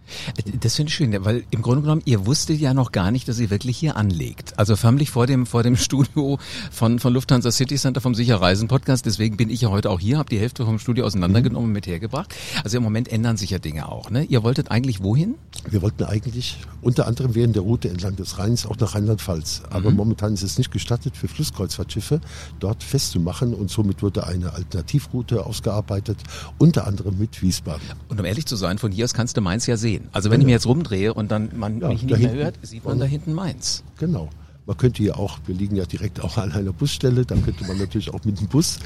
Das 0.61 0.75
finde 0.75 0.89
ich 0.89 0.95
schön, 0.95 1.13
weil 1.25 1.43
im 1.51 1.61
Grunde 1.61 1.81
genommen, 1.81 2.01
ihr 2.05 2.25
wusstet 2.25 2.59
ja 2.59 2.73
noch 2.73 2.91
gar 2.91 3.11
nicht, 3.11 3.27
dass 3.27 3.39
ihr 3.39 3.49
wirklich 3.49 3.77
hier 3.77 3.95
anlegt. 3.95 4.57
Also 4.59 4.75
förmlich 4.75 5.09
vor 5.09 5.27
dem, 5.27 5.45
vor 5.45 5.63
dem 5.63 5.77
Studio 5.83 6.39
von, 6.71 6.99
von 6.99 7.13
Lufthansa 7.13 7.51
City 7.51 7.75
Center 7.75 8.01
vom 8.01 8.15
Sicher 8.15 8.41
Reisen 8.41 8.67
Podcast. 8.67 9.05
Deswegen 9.05 9.37
bin 9.37 9.49
ich 9.49 9.61
ja 9.61 9.69
heute 9.69 9.89
auch 9.89 9.99
hier, 9.99 10.17
habe 10.17 10.29
die 10.29 10.39
Hälfte 10.39 10.65
vom 10.65 10.79
Studio 10.79 11.05
auseinandergenommen 11.05 11.69
und 11.69 11.73
mit 11.73 11.87
hergebracht. 11.87 12.33
Also 12.63 12.77
im 12.77 12.83
Moment 12.83 13.11
ändern 13.11 13.37
sich 13.37 13.51
ja 13.51 13.59
Dinge 13.59 13.89
auch. 13.89 14.09
Ne? 14.09 14.23
Ihr 14.25 14.43
wolltet 14.43 14.71
eigentlich 14.71 15.03
wohin? 15.03 15.35
Wir 15.69 15.81
wollten 15.81 16.03
eigentlich 16.03 16.57
unter 16.81 17.07
anderem 17.07 17.35
während 17.35 17.55
der 17.55 17.63
Route 17.63 17.89
entlang 17.89 18.15
des 18.15 18.37
Rheins 18.39 18.65
auch 18.65 18.77
nach 18.77 18.95
Rheinland-Pfalz. 18.95 19.63
Aber 19.69 19.91
mhm. 19.91 19.97
momentan 19.97 20.33
ist 20.33 20.43
es 20.43 20.57
nicht 20.57 20.71
gestattet, 20.71 21.15
für 21.15 21.27
Flusskreuzfahrtschiffe 21.27 22.21
dort 22.59 22.83
festzumachen. 22.83 23.53
Und 23.53 23.69
somit 23.69 24.01
wurde 24.01 24.27
eine 24.27 24.53
Alternativroute 24.53 25.45
ausgearbeitet, 25.45 26.17
unter 26.57 26.87
anderem 26.87 27.17
mit 27.17 27.41
Wiesbaden. 27.41 27.83
Und 28.09 28.19
um 28.19 28.25
ehrlich 28.25 28.45
zu 28.45 28.55
sein, 28.55 28.77
von 28.77 28.91
hier 28.91 29.05
aus 29.05 29.13
kannst 29.13 29.37
du 29.37 29.41
Mainz 29.41 29.65
ja 29.67 29.77
sehen. 29.77 29.92
Also 30.11 30.29
wenn 30.29 30.39
ja. 30.39 30.43
ich 30.43 30.45
mir 30.47 30.51
jetzt 30.53 30.65
rumdrehe 30.65 31.13
und 31.13 31.31
dann 31.31 31.49
man 31.55 31.79
ja, 31.79 31.89
mich 31.89 32.03
nicht 32.03 32.19
mehr 32.19 32.33
hört, 32.33 32.55
sieht 32.61 32.85
man 32.85 32.99
da 32.99 33.05
hinten 33.05 33.33
Mainz. 33.33 33.83
Genau. 33.97 34.29
Man 34.65 34.77
könnte 34.77 35.03
hier 35.03 35.19
auch, 35.19 35.39
wir 35.45 35.55
liegen 35.55 35.75
ja 35.75 35.85
direkt 35.85 36.21
auch 36.21 36.37
an 36.37 36.53
einer 36.53 36.71
Busstelle, 36.71 37.25
dann 37.25 37.43
könnte 37.43 37.65
man 37.65 37.77
natürlich 37.77 38.13
auch 38.13 38.23
mit 38.23 38.39
dem 38.39 38.47
Bus 38.47 38.79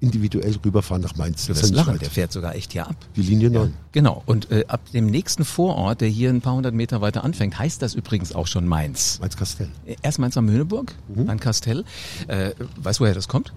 individuell 0.00 0.54
rüberfahren 0.64 1.02
nach 1.02 1.16
Mainz. 1.16 1.46
Das, 1.46 1.60
das 1.60 1.70
ist 1.70 1.74
Lachen, 1.74 1.98
der 1.98 2.10
fährt 2.10 2.32
sogar 2.32 2.54
echt 2.54 2.72
hier 2.72 2.86
ab. 2.86 2.96
Die 3.16 3.22
Linie 3.22 3.50
9. 3.50 3.68
Ja, 3.68 3.74
genau. 3.92 4.22
Und 4.26 4.50
äh, 4.50 4.64
ab 4.68 4.80
dem 4.92 5.06
nächsten 5.06 5.44
Vorort, 5.44 6.00
der 6.00 6.08
hier 6.08 6.30
ein 6.30 6.40
paar 6.40 6.54
hundert 6.54 6.74
Meter 6.74 7.00
weiter 7.00 7.24
anfängt, 7.24 7.58
heißt 7.58 7.80
das 7.80 7.94
übrigens 7.94 8.34
auch 8.34 8.46
schon 8.46 8.66
Mainz. 8.66 9.18
Mainz-Kastell. 9.20 9.68
Erst 10.02 10.18
Mainz 10.18 10.36
am 10.36 10.46
Möhneburg, 10.46 10.94
mhm. 11.08 11.26
dann 11.26 11.40
Kastell. 11.40 11.84
Äh, 12.28 12.50
weißt 12.76 13.00
du, 13.00 13.04
woher 13.04 13.14
das 13.14 13.28
kommt? 13.28 13.52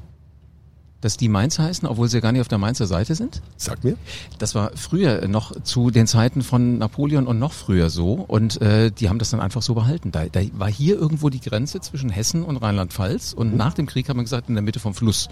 Dass 1.01 1.17
die 1.17 1.29
Mainz 1.29 1.59
heißen, 1.59 1.87
obwohl 1.87 2.09
sie 2.09 2.21
gar 2.21 2.31
nicht 2.31 2.41
auf 2.41 2.47
der 2.47 2.57
Mainzer 2.57 2.87
Seite 2.87 3.15
sind? 3.15 3.41
Sag 3.55 3.83
mir. 3.83 3.97
Das 4.39 4.55
war 4.55 4.71
früher 4.75 5.27
noch 5.27 5.61
zu 5.61 5.91
den 5.91 6.07
Zeiten 6.07 6.41
von 6.41 6.77
Napoleon 6.77 7.27
und 7.27 7.39
noch 7.39 7.53
früher 7.53 7.89
so 7.89 8.13
und 8.13 8.61
äh, 8.61 8.91
die 8.91 9.09
haben 9.09 9.19
das 9.19 9.29
dann 9.29 9.39
einfach 9.39 9.61
so 9.61 9.75
behalten. 9.75 10.11
Da, 10.11 10.25
da 10.25 10.41
war 10.53 10.69
hier 10.69 10.97
irgendwo 10.97 11.29
die 11.29 11.41
Grenze 11.41 11.79
zwischen 11.81 12.09
Hessen 12.09 12.43
und 12.43 12.57
Rheinland-Pfalz 12.57 13.33
und 13.33 13.51
mhm. 13.51 13.57
nach 13.57 13.73
dem 13.73 13.85
Krieg 13.85 14.09
haben 14.09 14.17
wir 14.17 14.23
gesagt, 14.23 14.49
in 14.49 14.55
der 14.55 14.63
Mitte 14.63 14.79
vom 14.79 14.93
Fluss 14.93 15.29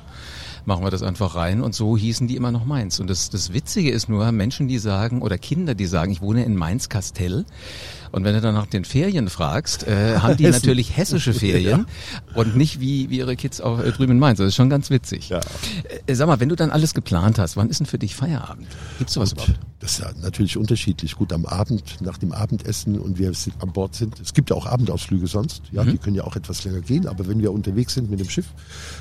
machen 0.65 0.83
wir 0.83 0.91
das 0.91 1.03
einfach 1.03 1.35
rein 1.35 1.61
und 1.61 1.75
so 1.75 1.97
hießen 1.97 2.27
die 2.27 2.35
immer 2.35 2.51
noch 2.51 2.65
Mainz. 2.65 2.99
Und 2.99 3.09
das, 3.09 3.29
das 3.29 3.53
Witzige 3.53 3.91
ist 3.91 4.09
nur, 4.09 4.31
Menschen, 4.31 4.67
die 4.67 4.77
sagen 4.77 5.21
oder 5.21 5.37
Kinder, 5.37 5.75
die 5.75 5.85
sagen, 5.85 6.11
ich 6.11 6.21
wohne 6.21 6.43
in 6.43 6.55
Mainz-Kastell, 6.55 7.45
und 8.15 8.23
wenn 8.23 8.33
du 8.33 8.39
dann 8.39 8.53
nach 8.53 8.65
den 8.65 8.85
Ferien 8.85 9.27
fragst, 9.27 9.85
äh, 9.85 10.19
haben 10.21 10.37
die 10.37 10.47
natürlich 10.47 10.95
hessische 10.95 11.33
Ferien 11.33 11.85
ja. 12.29 12.39
und 12.41 12.55
nicht 12.55 12.79
wie, 12.79 13.09
wie 13.09 13.17
ihre 13.17 13.35
Kids 13.35 13.59
auch 13.59 13.79
äh, 13.79 13.91
drüben 13.91 14.13
in 14.13 14.19
Mainz. 14.19 14.37
Das 14.37 14.47
ist 14.47 14.55
schon 14.55 14.69
ganz 14.69 14.89
witzig. 14.89 15.27
Ja. 15.27 15.41
Äh, 16.07 16.15
sag 16.15 16.27
mal, 16.27 16.39
wenn 16.39 16.47
du 16.47 16.55
dann 16.55 16.71
alles 16.71 16.93
geplant 16.93 17.39
hast, 17.39 17.57
wann 17.57 17.69
ist 17.69 17.81
denn 17.81 17.87
für 17.87 17.99
dich 17.99 18.15
Feierabend? 18.15 18.67
Gibt's 18.99 19.15
sowas 19.15 19.33
überhaupt? 19.33 19.59
Das 19.79 19.91
ist 19.91 19.99
ja 19.99 20.11
natürlich 20.21 20.55
unterschiedlich. 20.55 21.15
Gut, 21.15 21.33
am 21.33 21.45
Abend, 21.45 22.01
nach 22.01 22.17
dem 22.17 22.31
Abendessen 22.31 22.97
und 22.99 23.19
wir 23.19 23.33
an 23.59 23.73
Bord 23.73 23.95
sind. 23.95 24.17
Es 24.21 24.33
gibt 24.33 24.49
ja 24.49 24.55
auch 24.55 24.65
Abendausflüge 24.65 25.27
sonst. 25.27 25.63
Ja, 25.73 25.83
mhm. 25.83 25.91
die 25.91 25.97
können 25.97 26.15
ja 26.15 26.23
auch 26.23 26.37
etwas 26.37 26.63
länger 26.63 26.79
gehen. 26.79 27.07
Aber 27.07 27.27
wenn 27.27 27.41
wir 27.41 27.51
unterwegs 27.51 27.95
sind 27.95 28.09
mit 28.09 28.21
dem 28.21 28.29
Schiff, 28.29 28.47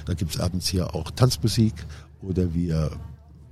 dann 0.07 0.17
gibt's 0.17 0.41
abends 0.41 0.67
hier 0.67 0.93
auch 0.93 1.13
Tanzmusik 1.13 1.54
oder 2.23 2.55
wir 2.55 2.91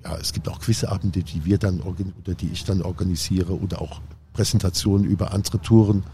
ja, 0.04 0.16
es 0.16 0.32
gibt 0.32 0.49
auch 0.49 0.60
Quizabende, 0.60 1.22
die 1.22 1.44
wir 1.44 1.58
dann 1.58 1.81
oder 1.81 2.34
die 2.34 2.50
ich 2.52 2.64
dann 2.64 2.82
organisiere 2.82 3.58
oder 3.58 3.81
auch 3.81 4.00
Präsentationen 4.32 5.04
über 5.04 5.32
andere 5.32 5.60
Touren. 5.60 6.04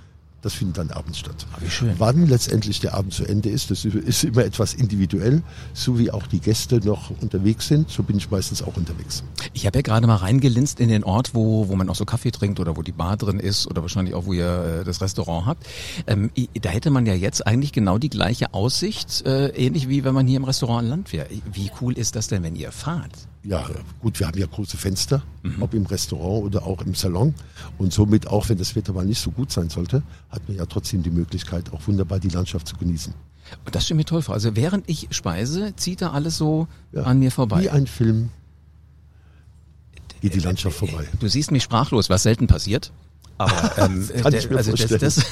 Das 0.40 0.55
findet 0.55 0.79
dann 0.79 0.90
abends 0.90 1.19
statt. 1.19 1.46
Ah, 1.52 1.58
wie 1.61 1.69
schön. 1.69 1.94
Wann 1.99 2.26
letztendlich 2.26 2.79
der 2.79 2.94
Abend 2.94 3.12
zu 3.12 3.25
Ende 3.25 3.49
ist, 3.49 3.73
das 3.73 3.85
ist 3.85 4.23
immer 4.23 4.44
etwas 4.44 4.73
individuell. 4.73 5.43
So 5.75 5.99
wie 5.99 6.12
auch 6.12 6.29
die 6.29 6.38
Gäste 6.38 6.76
noch 6.76 7.11
unterwegs 7.20 7.67
sind, 7.67 7.90
so 7.90 8.05
bin 8.05 8.19
ich 8.19 8.31
meistens 8.31 8.62
auch 8.62 8.76
unterwegs. 8.76 9.25
Ich 9.52 9.67
habe 9.67 9.79
ja 9.79 9.82
gerade 9.82 10.06
mal 10.06 10.14
reingelinst 10.14 10.79
in 10.79 10.90
den 10.90 11.02
Ort, 11.02 11.35
wo, 11.35 11.69
wo 11.69 11.75
man 11.75 11.88
auch 11.88 11.96
so 11.96 12.05
Kaffee 12.05 12.31
trinkt 12.31 12.61
oder 12.61 12.76
wo 12.76 12.82
die 12.82 12.93
Bar 12.93 13.17
drin 13.17 13.40
ist 13.40 13.67
oder 13.67 13.82
wahrscheinlich 13.82 14.14
auch, 14.14 14.26
wo 14.26 14.32
ihr 14.32 14.81
äh, 14.82 14.85
das 14.85 15.00
Restaurant 15.00 15.46
habt. 15.46 15.67
Ähm, 16.06 16.31
da 16.61 16.70
hätte 16.70 16.90
man 16.90 17.05
ja 17.05 17.14
jetzt 17.14 17.44
eigentlich 17.44 17.73
genau 17.73 17.99
die 17.99 18.11
gleiche 18.11 18.55
Aussicht, 18.55 19.26
äh, 19.26 19.49
ähnlich 19.49 19.88
wie 19.88 20.05
wenn 20.05 20.14
man 20.14 20.29
hier 20.29 20.37
im 20.37 20.44
Restaurant 20.44 20.88
Land 20.88 21.12
wäre. 21.12 21.26
Wie 21.52 21.70
cool 21.81 21.99
ist 21.99 22.14
das 22.14 22.29
denn, 22.29 22.44
wenn 22.44 22.55
ihr 22.55 22.70
fahrt? 22.70 23.11
Ja, 23.44 23.64
gut, 24.00 24.19
wir 24.19 24.26
haben 24.26 24.38
ja 24.38 24.46
große 24.46 24.76
Fenster, 24.76 25.23
mhm. 25.43 25.62
ob 25.62 25.73
im 25.75 25.87
Restaurant 25.87 26.44
oder 26.44 26.67
auch 26.67 26.82
im 26.82 26.94
Salon. 26.94 27.35
Und 27.79 27.93
somit, 27.93 28.26
auch 28.26 28.49
wenn 28.49 28.58
das 28.58 28.75
Wetter 28.75 28.93
mal 28.93 29.05
nicht 29.05 29.20
so 29.20 29.31
gut 29.31 29.52
sein 29.52 29.70
sollte, 29.70 30.02
hat 30.29 30.46
man 30.49 30.56
ja 30.56 30.67
trotzdem 30.67 31.02
die 31.02 31.11
Möglichkeit, 31.11 31.73
auch 31.73 31.87
wunderbar 31.87 32.19
die 32.19 32.29
Landschaft 32.29 32.67
zu 32.67 32.76
genießen. 32.76 33.14
Und 33.64 33.75
das 33.75 33.85
stimmt 33.85 33.99
mir 33.99 34.05
toll 34.05 34.23
vor. 34.23 34.35
Also 34.35 34.56
während 34.56 34.88
ich 34.88 35.08
speise, 35.11 35.75
zieht 35.76 36.02
da 36.02 36.11
alles 36.11 36.37
so 36.37 36.69
ja, 36.93 37.05
an 37.05 37.19
mir 37.19 37.31
vorbei. 37.31 37.62
Wie 37.62 37.70
ein 37.70 37.87
Film 37.87 38.31
geht 40.20 40.35
die 40.35 40.40
Landschaft 40.40 40.76
vorbei. 40.76 41.06
Du 41.20 41.29
siehst 41.29 41.50
mich 41.50 41.62
sprachlos, 41.62 42.11
was 42.11 42.25
selten 42.25 42.46
passiert. 42.46 42.93
Aber 43.38 43.79
ähm, 43.79 44.08
das, 44.23 44.46
der, 44.49 44.56
also 44.56 44.73
das, 44.73 44.88
das, 44.88 45.19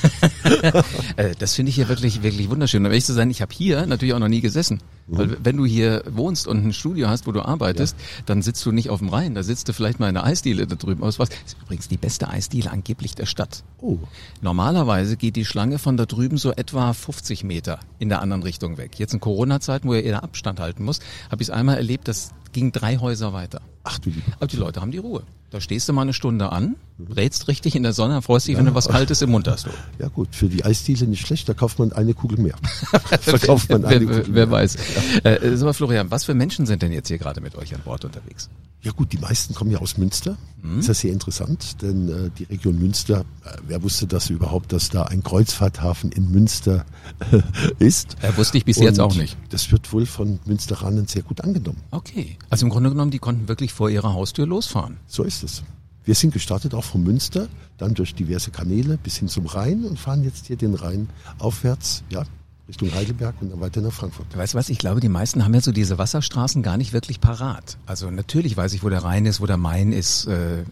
äh, 1.17 1.35
das 1.38 1.55
finde 1.55 1.70
ich 1.70 1.75
hier 1.75 1.88
wirklich, 1.88 2.23
wirklich 2.23 2.49
wunderschön. 2.49 2.85
Um 2.85 2.87
ehrlich 2.87 3.05
zu 3.05 3.12
sein, 3.12 3.31
ich 3.31 3.43
habe 3.43 3.53
hier 3.53 3.85
natürlich 3.87 4.14
auch 4.14 4.20
noch 4.20 4.29
nie 4.29 4.41
gesessen. 4.41 4.81
Mhm. 5.08 5.19
Weil 5.19 5.37
wenn 5.44 5.56
du 5.56 5.67
hier 5.67 6.03
wohnst 6.08 6.47
und 6.47 6.64
ein 6.64 6.73
Studio 6.73 7.08
hast, 7.08 7.26
wo 7.26 7.32
du 7.32 7.43
arbeitest, 7.43 7.97
ja. 7.99 8.23
dann 8.26 8.43
sitzt 8.43 8.64
du 8.64 8.73
nicht 8.73 8.91
auf 8.91 9.00
dem 9.00 9.08
Rhein, 9.08 9.35
da 9.35 9.43
sitzt 9.43 9.69
du 9.69 9.73
vielleicht 9.73 10.00
mal 10.00 10.08
in 10.08 10.17
einer 10.17 10.26
Eisdiele 10.26 10.67
da 10.67 10.76
drüben 10.76 11.03
aus 11.03 11.19
was. 11.19 11.29
Das 11.29 11.38
ist 11.47 11.56
übrigens 11.62 11.88
die 11.88 11.97
beste 11.97 12.29
Eisdiele 12.29 12.70
angeblich 12.70 13.14
der 13.14 13.26
Stadt. 13.26 13.64
Oh. 13.81 13.99
Normalerweise 14.41 15.17
geht 15.17 15.37
die 15.37 15.44
Schlange 15.44 15.79
von 15.79 15.97
da 15.97 16.06
drüben 16.06 16.38
so 16.38 16.53
etwa 16.53 16.93
50 16.93 17.44
Meter 17.44 17.81
in 17.99 18.08
der 18.08 18.23
anderen 18.23 18.43
Richtung 18.43 18.79
weg. 18.79 18.99
Jetzt 18.99 19.14
in 19.14 19.20
Corona-Zeiten, 19.20 19.88
wo 19.88 19.94
ihr 19.94 20.05
eher 20.05 20.23
Abstand 20.23 20.61
halten 20.61 20.85
muss, 20.85 21.00
habe 21.31 21.43
ich 21.43 21.49
es 21.49 21.55
einmal 21.55 21.76
erlebt, 21.76 22.08
das 22.08 22.31
ging 22.56 22.73
drei 22.73 22.97
Häuser 22.97 23.35
weiter. 23.35 23.61
Ach 23.85 23.99
du 23.99 24.08
Liebe. 24.08 24.32
Aber 24.37 24.47
die 24.47 24.56
Leute 24.56 24.81
haben 24.81 24.91
die 24.91 24.99
Ruhe. 24.99 25.23
Da 25.50 25.61
stehst 25.61 25.88
du 25.88 25.93
mal 25.93 26.03
eine 26.03 26.14
Stunde 26.14 26.50
an, 26.50 26.76
rätst 27.14 27.49
richtig 27.49 27.77
in 27.77 27.82
der 27.82 27.93
Sonne, 27.93 28.22
freust 28.22 28.48
dich, 28.48 28.55
ja. 28.55 28.58
wenn 28.58 28.67
du 28.67 28.75
was 28.75 28.89
Kaltes 28.89 29.20
im 29.20 29.31
Mund 29.31 29.46
hast. 29.46 29.67
Du. 29.67 29.70
Ja 29.98 30.08
gut, 30.08 30.34
für 30.34 30.48
die 30.48 30.65
Eisdiele 30.65 31.06
nicht 31.06 31.25
schlecht, 31.27 31.48
da 31.48 31.55
kauft 31.55 31.79
man 31.79 31.93
eine 31.93 32.15
Kugel 32.15 32.41
mehr. 32.41 32.56
Verkauft 33.20 33.69
man 33.69 33.84
eine 33.84 34.01
wer, 34.01 34.06
Kugel 34.06 34.34
wer 34.34 34.46
mehr. 34.46 34.51
weiß. 34.51 34.77
Ja. 35.22 35.31
Äh, 35.32 35.56
sag 35.56 35.67
mal 35.67 35.72
Florian, 35.75 36.10
was 36.10 36.25
für 36.25 36.34
Menschen 36.34 36.65
sind 36.65 36.81
denn 36.81 36.93
jetzt 36.93 37.08
hier 37.08 37.19
gerade 37.19 37.43
mit 37.43 37.55
euch 37.56 37.75
an 37.75 37.82
Bord 37.84 38.06
unterwegs? 38.06 38.48
Ja 38.82 38.93
gut, 38.93 39.13
die 39.13 39.19
meisten 39.19 39.55
kommen 39.55 39.70
ja 39.70 39.79
aus 39.79 39.98
Münster. 39.98 40.36
Mhm. 40.63 40.77
Das 40.77 40.82
ist 40.82 40.89
ja 40.89 40.94
sehr 40.94 41.13
interessant, 41.13 41.82
denn 41.82 42.08
äh, 42.08 42.31
die 42.39 42.44
Region 42.44 42.79
Münster, 42.79 43.20
äh, 43.44 43.56
wer 43.67 43.82
wusste 43.82 44.06
das 44.06 44.31
überhaupt, 44.31 44.72
dass 44.72 44.91
da 44.91 45.03
ein 45.05 45.22
Kreuzfahrthafen 45.22 46.13
in 46.13 46.31
Münster 46.31 46.86
ist? 47.79 48.17
Äh, 48.22 48.36
wusste 48.36 48.58
ich 48.58 48.65
bis 48.65 48.79
Und 48.79 48.84
jetzt 48.84 49.01
auch 49.01 49.15
nicht. 49.15 49.36
Das 49.51 49.72
wird 49.72 49.93
wohl 49.93 50.06
von 50.06 50.39
Münsteranen 50.44 51.06
sehr 51.06 51.22
gut 51.22 51.41
angenommen. 51.41 51.82
Okay, 51.91 52.36
also 52.50 52.67
im 52.67 52.70
Grunde 52.70 52.91
genommen, 52.91 53.10
die 53.10 53.19
konnten 53.19 53.48
wirklich 53.48 53.72
vor 53.72 53.91
ihrer 53.91 54.15
Haustür 54.15 54.46
losfahren. 54.46 54.98
So 55.06 55.22
ist 55.22 55.43
es. 55.43 55.62
Wir 56.05 56.15
sind 56.15 56.32
gestartet 56.32 56.72
auch 56.74 56.84
von 56.84 57.03
Münster, 57.03 57.48
dann 57.79 57.94
durch 57.94 58.15
diverse 58.15 58.50
Kanäle 58.53 58.96
bis 58.96 59.17
hin 59.17 59.29
zum 59.29 59.46
Rhein 59.46 59.84
und 59.84 59.98
fahren 59.98 60.22
jetzt 60.22 60.46
hier 60.46 60.56
den 60.56 60.74
Rhein 60.74 61.08
aufwärts, 61.41 62.05
ja, 62.10 62.22
Richtung 62.69 62.93
Heidelberg 62.94 63.34
und 63.41 63.50
dann 63.50 63.60
weiter 63.60 63.81
nach 63.81 63.93
Frankfurt. 63.93 64.26
Weißt 64.36 64.55
du 64.55 64.58
was, 64.58 64.69
ich 64.69 64.79
glaube, 64.79 65.00
die 65.00 65.08
meisten 65.08 65.44
haben 65.44 65.55
ja 65.55 65.60
so 65.60 65.72
diese 65.72 65.98
Wasserstraßen 65.98 66.62
gar 66.62 66.76
nicht 66.76 66.93
wirklich 66.93 67.20
parat. 67.20 67.79
Also 67.86 68.10
natürlich 68.10 68.56
weiß 68.56 68.72
ich, 68.72 68.82
wo 68.82 68.88
der 68.88 69.05
Rhein 69.05 69.26
ist, 69.26 69.41
wo 69.41 69.46
der 69.46 69.56
Main 69.56 69.93
ist, 69.93 70.26
äh, 70.26 70.65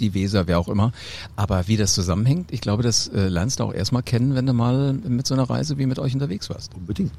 die 0.00 0.14
Weser, 0.14 0.46
wer 0.46 0.58
auch 0.58 0.68
immer. 0.68 0.92
Aber 1.36 1.68
wie 1.68 1.76
das 1.76 1.94
zusammenhängt, 1.94 2.52
ich 2.52 2.60
glaube, 2.60 2.82
das 2.82 3.08
äh, 3.08 3.28
lernst 3.28 3.60
du 3.60 3.64
auch 3.64 3.74
erstmal 3.74 4.02
kennen, 4.02 4.34
wenn 4.34 4.46
du 4.46 4.52
mal 4.52 4.94
mit 4.94 5.26
so 5.26 5.34
einer 5.34 5.48
Reise 5.48 5.78
wie 5.78 5.86
mit 5.86 5.98
euch 5.98 6.14
unterwegs 6.14 6.48
warst. 6.50 6.74
Unbedingt. 6.74 7.12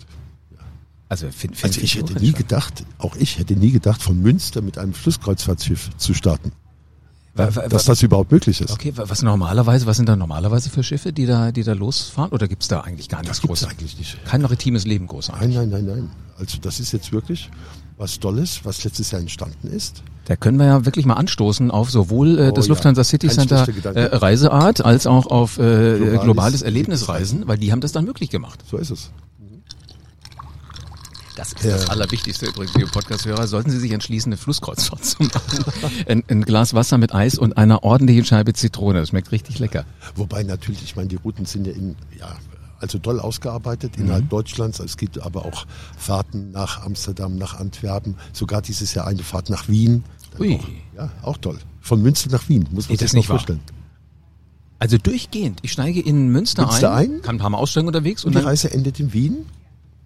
Also, 1.12 1.27
find, 1.30 1.58
find 1.58 1.74
also 1.74 1.82
ich 1.82 1.96
hätte 1.96 2.13
nie 2.13 2.32
gedacht, 2.32 2.86
auch 2.98 3.18
ich 3.18 3.38
hätte 3.38 3.53
nie 3.58 3.72
gedacht, 3.72 4.01
von 4.01 4.22
Münster 4.22 4.62
mit 4.62 4.77
einem 4.77 4.94
Flusskreuzfahrtschiff 4.94 5.89
zu 5.98 6.13
starten. 6.13 6.53
dass 7.36 7.84
das 7.84 8.01
überhaupt 8.01 8.32
möglich 8.32 8.62
ist. 8.62 8.72
Okay, 8.72 8.94
was 8.96 9.22
normalerweise, 9.22 9.86
was 9.88 9.98
sind 9.98 10.08
da 10.08 10.15
normalerweise 10.15 10.70
für 10.70 10.84
Schiffe, 10.84 11.12
die 11.12 11.25
da, 11.25 11.51
die 11.51 11.63
da 11.63 11.74
losfahren? 11.74 12.32
Oder 12.32 12.48
gibt's 12.48 12.70
da 12.70 12.80
eigentlich 12.80 13.10
gar 13.10 13.20
nichts 13.24 13.39
Das 13.39 13.46
Großes? 13.46 13.68
eigentlich 13.68 13.98
nicht. 13.98 14.24
Kein 14.24 14.41
maritimes 14.41 14.86
Leben 14.86 15.06
groß 15.08 15.34
Nein, 15.34 15.50
nein, 15.50 15.70
nein, 15.70 15.86
nein. 15.86 16.10
Also 16.39 16.60
das 16.62 16.80
ist 16.80 16.94
jetzt 16.94 17.12
wirklich 17.12 17.50
was 17.98 18.18
Tolles, 18.18 18.62
was 18.63 18.86
letztes 18.86 19.12
Jahr 19.12 19.20
entstanden 19.20 19.68
ist. 19.68 20.03
Da 20.25 20.38
können 20.38 20.60
wir 20.60 20.65
ja 20.65 20.86
wirklich 20.86 21.06
mal 21.06 21.15
anstoßen 21.15 21.72
auf 21.72 21.91
sowohl 21.91 22.39
äh, 22.39 22.48
Oh 22.48 22.51
das 22.51 22.68
ja, 22.68 22.70
Lufthansa 22.70 23.03
City 23.03 23.27
kein 23.27 23.50
Center 23.50 23.68
äh, 23.96 24.15
Reiseart 24.15 24.86
als 24.86 25.08
auch 25.08 25.25
auf 25.25 25.58
äh, 25.58 25.98
globales, 25.98 26.22
Globales 26.22 26.62
Erlebnisreisen, 26.62 27.50
weil 27.50 27.58
die 27.58 27.74
haben 27.74 27.82
das 27.82 27.91
dann 27.91 28.06
möglich 28.06 28.30
gemacht. 28.30 28.63
So 28.65 28.77
ist 28.77 28.91
es. 28.91 29.12
Das 31.36 31.54
ist 31.54 31.64
Ja. 31.64 31.72
das 31.72 31.90
Allerwichtigste 31.90 32.46
übrigens, 32.48 32.74
liebe 32.76 32.90
Podcast-Hörer. 32.90 33.48
Sollten 33.48 33.70
Sie 33.72 33.80
sich 33.80 33.92
entschließen, 33.92 34.30
eine 34.32 34.38
Flusskreuzfahrt 34.38 35.04
zu 35.06 35.24
machen. 35.24 35.64
Ein, 36.08 36.24
ein 36.30 36.42
Glas 36.44 36.74
Wasser 36.74 36.98
mit 36.98 37.14
Eis 37.16 37.38
und 37.38 37.58
einer 37.58 37.84
ordentlichen 37.84 38.26
Scheibe 38.26 38.54
Zitrone. 38.54 39.00
Das 39.00 39.10
schmeckt 39.10 39.32
richtig 39.32 39.60
lecker. 39.60 39.86
Wobei 40.16 40.44
natürlich, 40.44 40.84
ich 40.84 40.96
meine, 40.96 41.08
die 41.08 41.16
Routen 41.16 41.46
sind 41.46 41.68
ja 41.68 41.74
in, 41.74 41.96
ja, 42.20 42.36
also 42.80 42.98
toll 42.98 43.20
ausgearbeitet 43.20 43.94
innerhalb 43.98 44.30
Deutschlands. 44.30 44.80
Es 44.80 44.98
gibt 44.98 45.22
aber 45.22 45.46
auch 45.46 45.66
Fahrten 45.98 46.52
nach 46.52 46.84
Amsterdam, 46.84 47.38
nach 47.38 47.60
Antwerpen, 47.60 48.16
sogar 48.34 48.62
dieses 48.62 48.94
Jahr 48.94 49.08
eine 49.08 49.24
Fahrt 49.24 49.50
nach 49.50 49.68
Wien. 49.70 50.04
Ui. 50.40 50.56
Auch, 50.56 50.68
ja, 50.98 51.12
auch 51.22 51.38
toll. 51.38 51.60
Von 51.80 52.02
Münster 52.02 52.30
nach 52.32 52.48
Wien, 52.50 52.68
muss 52.72 52.86
man 52.86 52.94
Geht 52.94 53.00
sich 53.00 53.10
das 53.10 53.14
nicht 53.14 53.30
wahr? 53.30 53.38
vorstellen. 53.38 53.60
Also 54.80 54.98
durchgehend. 54.98 55.60
Ich 55.62 55.72
steige 55.74 56.02
in 56.02 56.30
Münster, 56.30 56.66
Münster 56.66 56.92
ein, 56.94 57.16
ein? 57.18 57.22
kann 57.22 57.36
ein 57.36 57.40
paar 57.40 57.52
Mal 57.52 57.60
aussteigen 57.60 57.88
unterwegs 57.88 58.26
Und 58.26 58.36
und 58.36 58.42
die 58.42 58.46
Reise 58.48 58.72
endet 58.74 59.00
in 59.00 59.14
Wien. 59.14 59.46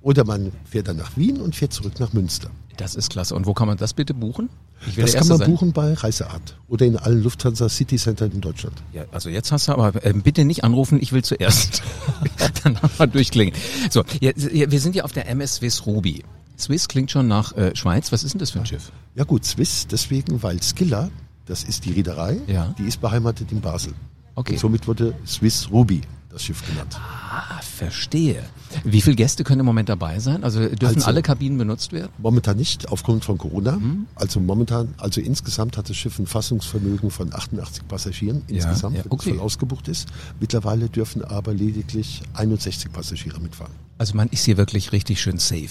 Oder 0.05 0.23
man 0.23 0.51
fährt 0.69 0.87
dann 0.87 0.97
nach 0.97 1.17
Wien 1.17 1.41
und 1.41 1.55
fährt 1.55 1.73
zurück 1.73 1.99
nach 1.99 2.13
Münster. 2.13 2.51
das 2.77 2.93
ist 2.93 3.09
klasse. 3.09 3.33
Und 3.33 3.47
wo 3.47 3.55
kann 3.55 3.67
man 3.67 3.77
das 3.77 3.93
bitte 3.95 4.13
buchen? 4.13 4.49
Das 4.95 5.13
kann 5.15 5.27
man 5.27 5.39
sein. 5.39 5.49
buchen 5.49 5.73
bei 5.73 5.93
Reiseart 5.93 6.57
oder 6.67 6.85
in 6.85 6.95
allen 6.95 7.23
Lufthansa 7.23 7.69
City 7.69 7.95
Center 7.97 8.25
in 8.25 8.39
Deutschland. 8.39 8.75
Ja, 8.93 9.05
also 9.11 9.29
jetzt 9.29 9.51
hast 9.51 9.67
du 9.67 9.71
aber, 9.71 10.05
äh, 10.05 10.13
bitte 10.13 10.45
nicht 10.45 10.63
anrufen, 10.63 10.99
ich 11.01 11.11
will 11.11 11.23
zuerst. 11.23 11.81
dann 12.63 12.79
haben 12.79 12.91
wir 12.99 13.07
durchklingen. 13.07 13.55
So, 13.89 14.03
ja, 14.19 14.31
wir 14.35 14.79
sind 14.79 14.93
ja 14.95 15.05
auf 15.05 15.11
der 15.11 15.27
MS 15.27 15.55
Swiss 15.55 15.87
Ruby. 15.87 16.23
Swiss 16.59 16.87
klingt 16.87 17.09
schon 17.09 17.27
nach 17.27 17.53
äh, 17.57 17.75
Schweiz. 17.75 18.11
Was 18.11 18.23
ist 18.23 18.33
denn 18.33 18.39
das 18.39 18.51
für 18.51 18.59
ein 18.59 18.65
Schiff? 18.67 18.91
Ja 19.15 19.23
gut, 19.23 19.43
Swiss 19.43 19.87
deswegen, 19.87 20.43
weil 20.43 20.61
Skilla, 20.61 21.09
das 21.47 21.63
ist 21.63 21.83
die 21.85 21.93
Reederei, 21.93 22.37
Ja. 22.45 22.75
die 22.77 22.83
ist 22.83 23.01
beheimatet 23.01 23.51
in 23.51 23.59
Basel. 23.59 23.93
Okay. 24.35 24.53
Und 24.53 24.59
somit 24.59 24.87
wurde 24.87 25.15
Swiss 25.25 25.71
Ruby 25.71 26.01
das 26.29 26.43
Schiff 26.43 26.63
genannt. 26.67 26.95
Ah, 26.99 27.59
verstehe. 27.61 28.43
Wie 28.83 29.01
viele 29.01 29.15
Gäste 29.15 29.43
können 29.43 29.61
im 29.61 29.65
Moment 29.65 29.89
dabei 29.89 30.19
sein? 30.19 30.43
Also 30.43 30.59
dürfen 30.59 30.95
Also- 30.97 31.07
alle 31.07 31.21
Kabinen 31.21 31.57
benutzt 31.57 31.91
werden? 31.93 32.11
Momentan 32.17 32.57
nicht, 32.57 32.89
aufgrund 32.89 33.23
von 33.25 33.37
Corona. 33.37 33.73
Mhm. 33.73 34.07
Also 34.15 34.39
momentan, 34.39 34.93
also 34.97 35.21
insgesamt 35.21 35.77
hat 35.77 35.89
das 35.89 35.95
Schiff 35.97 36.19
ein 36.19 36.27
Fassungsvermögen 36.27 37.09
von 37.11 37.33
88 37.33 37.87
Passagieren 37.87 38.43
insgesamt, 38.47 38.97
ja, 38.97 39.03
okay. 39.09 39.29
voll 39.31 39.39
ausgebucht 39.39 39.87
ist. 39.87 40.07
Mittlerweile 40.39 40.89
dürfen 40.89 41.23
aber 41.23 41.53
lediglich 41.53 42.21
61 42.33 42.91
Passagiere 42.91 43.39
mitfahren. 43.39 43.71
Also 43.97 44.17
man 44.17 44.27
ist 44.27 44.43
hier 44.43 44.57
wirklich 44.57 44.91
richtig 44.91 45.21
schön 45.21 45.37
safe. 45.37 45.69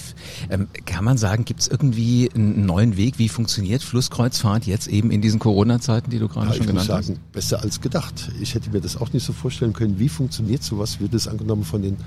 Ähm, 0.49 0.67
kann 0.87 1.05
man 1.05 1.15
sagen, 1.15 1.45
gibt 1.45 1.59
es 1.61 1.67
irgendwie 1.67 2.27
einen 2.33 2.65
neuen 2.65 2.97
Weg? 2.97 3.19
Wie 3.19 3.29
funktioniert 3.29 3.83
Flusskreuzfahrt 3.83 4.65
jetzt 4.65 4.87
eben 4.87 5.11
in 5.11 5.21
diesen 5.21 5.37
Corona-Zeiten, 5.39 6.09
die 6.09 6.17
du 6.17 6.27
gerade 6.27 6.47
Ja, 6.47 6.53
schon 6.53 6.65
ich 6.65 6.73
muss 6.73 6.87
genannt 6.87 7.05
sagen, 7.05 7.19
besser 7.31 7.61
als 7.61 7.81
gedacht. 7.81 8.31
Ich 8.41 8.55
hätte 8.55 8.71
mir 8.71 8.81
das 8.81 8.97
auch 8.97 9.13
nicht 9.13 9.23
so 9.23 9.31
vorstellen 9.31 9.73
können. 9.73 9.99
Wie 9.99 10.09
funktioniert 10.09 10.63
sowas? 10.63 10.99
Wird 10.99 11.13
es 11.13 11.27
angenommen 11.27 11.63
von 11.65 11.83
den 11.83 11.97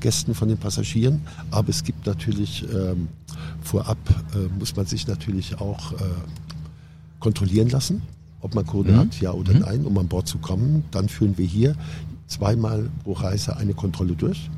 Gästen, 0.00 0.34
von 0.34 0.47
den 0.48 0.58
Passagieren? 0.58 1.22
Aber 1.50 1.68
es 1.68 1.84
gibt 1.84 2.06
natürlich 2.06 2.64
ähm, 2.72 3.08
vorab, 3.62 3.98
äh, 4.34 4.48
muss 4.58 4.74
man 4.76 4.86
sich 4.86 5.06
natürlich 5.06 5.60
auch 5.60 5.92
äh, 5.92 5.96
kontrollieren 7.20 7.68
lassen, 7.68 8.02
ob 8.40 8.54
man 8.54 8.66
Corona 8.66 8.92
Mhm. 8.92 8.98
hat, 8.98 9.20
ja 9.20 9.32
oder 9.32 9.52
nein, 9.54 9.84
um 9.84 9.96
an 9.98 10.08
Bord 10.08 10.28
zu 10.28 10.38
kommen. 10.38 10.84
Dann 10.90 11.08
führen 11.08 11.36
wir 11.38 11.46
hier 11.46 11.74
zweimal 12.26 12.88
pro 13.04 13.12
Reise 13.12 13.56
eine 13.56 13.74
Kontrolle 13.74 14.14
durch. 14.14 14.50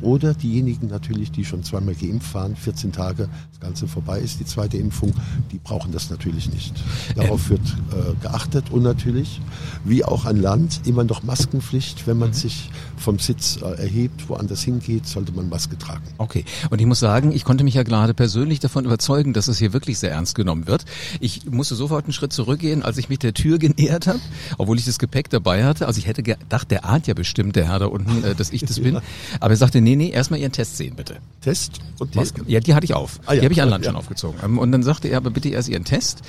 Oder 0.00 0.32
diejenigen 0.32 0.86
natürlich, 0.86 1.32
die 1.32 1.44
schon 1.44 1.64
zweimal 1.64 1.94
geimpft 1.94 2.32
waren, 2.32 2.54
14 2.54 2.92
Tage 2.92 3.28
das 3.50 3.60
Ganze 3.60 3.88
vorbei 3.88 4.20
ist, 4.20 4.38
die 4.38 4.44
zweite 4.44 4.76
Impfung, 4.76 5.12
die 5.50 5.58
brauchen 5.58 5.90
das 5.90 6.08
natürlich 6.08 6.52
nicht. 6.52 6.72
Darauf 7.16 7.50
wird 7.50 7.60
äh, 7.60 8.14
geachtet 8.22 8.70
und 8.70 8.82
natürlich, 8.82 9.40
wie 9.84 10.04
auch 10.04 10.24
an 10.24 10.40
Land, 10.40 10.82
immer 10.84 11.02
noch 11.02 11.24
Maskenpflicht. 11.24 12.06
Wenn 12.06 12.18
man 12.18 12.32
sich 12.32 12.70
vom 12.96 13.18
Sitz 13.18 13.58
äh, 13.60 13.82
erhebt, 13.82 14.28
woanders 14.28 14.62
hingeht, 14.62 15.06
sollte 15.06 15.32
man 15.32 15.48
Maske 15.48 15.76
tragen. 15.76 16.04
Okay. 16.18 16.44
Und 16.70 16.80
ich 16.80 16.86
muss 16.86 17.00
sagen, 17.00 17.32
ich 17.32 17.44
konnte 17.44 17.64
mich 17.64 17.74
ja 17.74 17.82
gerade 17.82 18.14
persönlich 18.14 18.60
davon 18.60 18.84
überzeugen, 18.84 19.32
dass 19.32 19.48
es 19.48 19.58
hier 19.58 19.72
wirklich 19.72 19.98
sehr 19.98 20.12
ernst 20.12 20.36
genommen 20.36 20.68
wird. 20.68 20.84
Ich 21.18 21.46
musste 21.50 21.74
sofort 21.74 22.04
einen 22.04 22.12
Schritt 22.12 22.32
zurückgehen, 22.32 22.82
als 22.84 22.98
ich 22.98 23.08
mich 23.08 23.18
der 23.18 23.34
Tür 23.34 23.58
genähert 23.58 24.06
habe, 24.06 24.20
obwohl 24.58 24.78
ich 24.78 24.84
das 24.84 25.00
Gepäck 25.00 25.28
dabei 25.28 25.64
hatte. 25.64 25.88
Also 25.88 25.98
ich 25.98 26.06
hätte 26.06 26.22
gedacht, 26.22 26.70
der 26.70 26.84
ahnt 26.84 27.08
ja 27.08 27.14
bestimmt, 27.14 27.56
der 27.56 27.66
Herr 27.66 27.80
da 27.80 27.86
unten, 27.86 28.22
äh, 28.22 28.36
dass 28.36 28.50
ich 28.50 28.62
das 28.62 28.78
bin. 28.88 29.00
Aber 29.40 29.50
er 29.50 29.56
sagte, 29.58 29.80
nee, 29.80 29.96
nee, 29.96 30.10
erstmal 30.10 30.40
Ihren 30.40 30.52
Test 30.52 30.76
sehen, 30.76 30.94
bitte. 30.96 31.16
Test 31.40 31.80
und 31.98 32.14
Die, 32.14 32.18
Maske. 32.18 32.42
ja, 32.46 32.60
die 32.60 32.74
hatte 32.74 32.84
ich 32.84 32.94
auf. 32.94 33.20
Ah, 33.26 33.34
ja. 33.34 33.40
Die 33.40 33.44
habe 33.46 33.52
ich 33.52 33.62
an 33.62 33.68
Land 33.68 33.84
Ja. 33.84 33.90
schon 33.90 33.98
aufgezogen. 33.98 34.38
Ähm, 34.44 34.58
Und 34.58 34.72
dann 34.72 34.82
sagte 34.82 35.08
er, 35.08 35.18
aber 35.18 35.30
bitte 35.30 35.48
erst 35.50 35.68
Ihren 35.68 35.84
Test. 35.84 36.22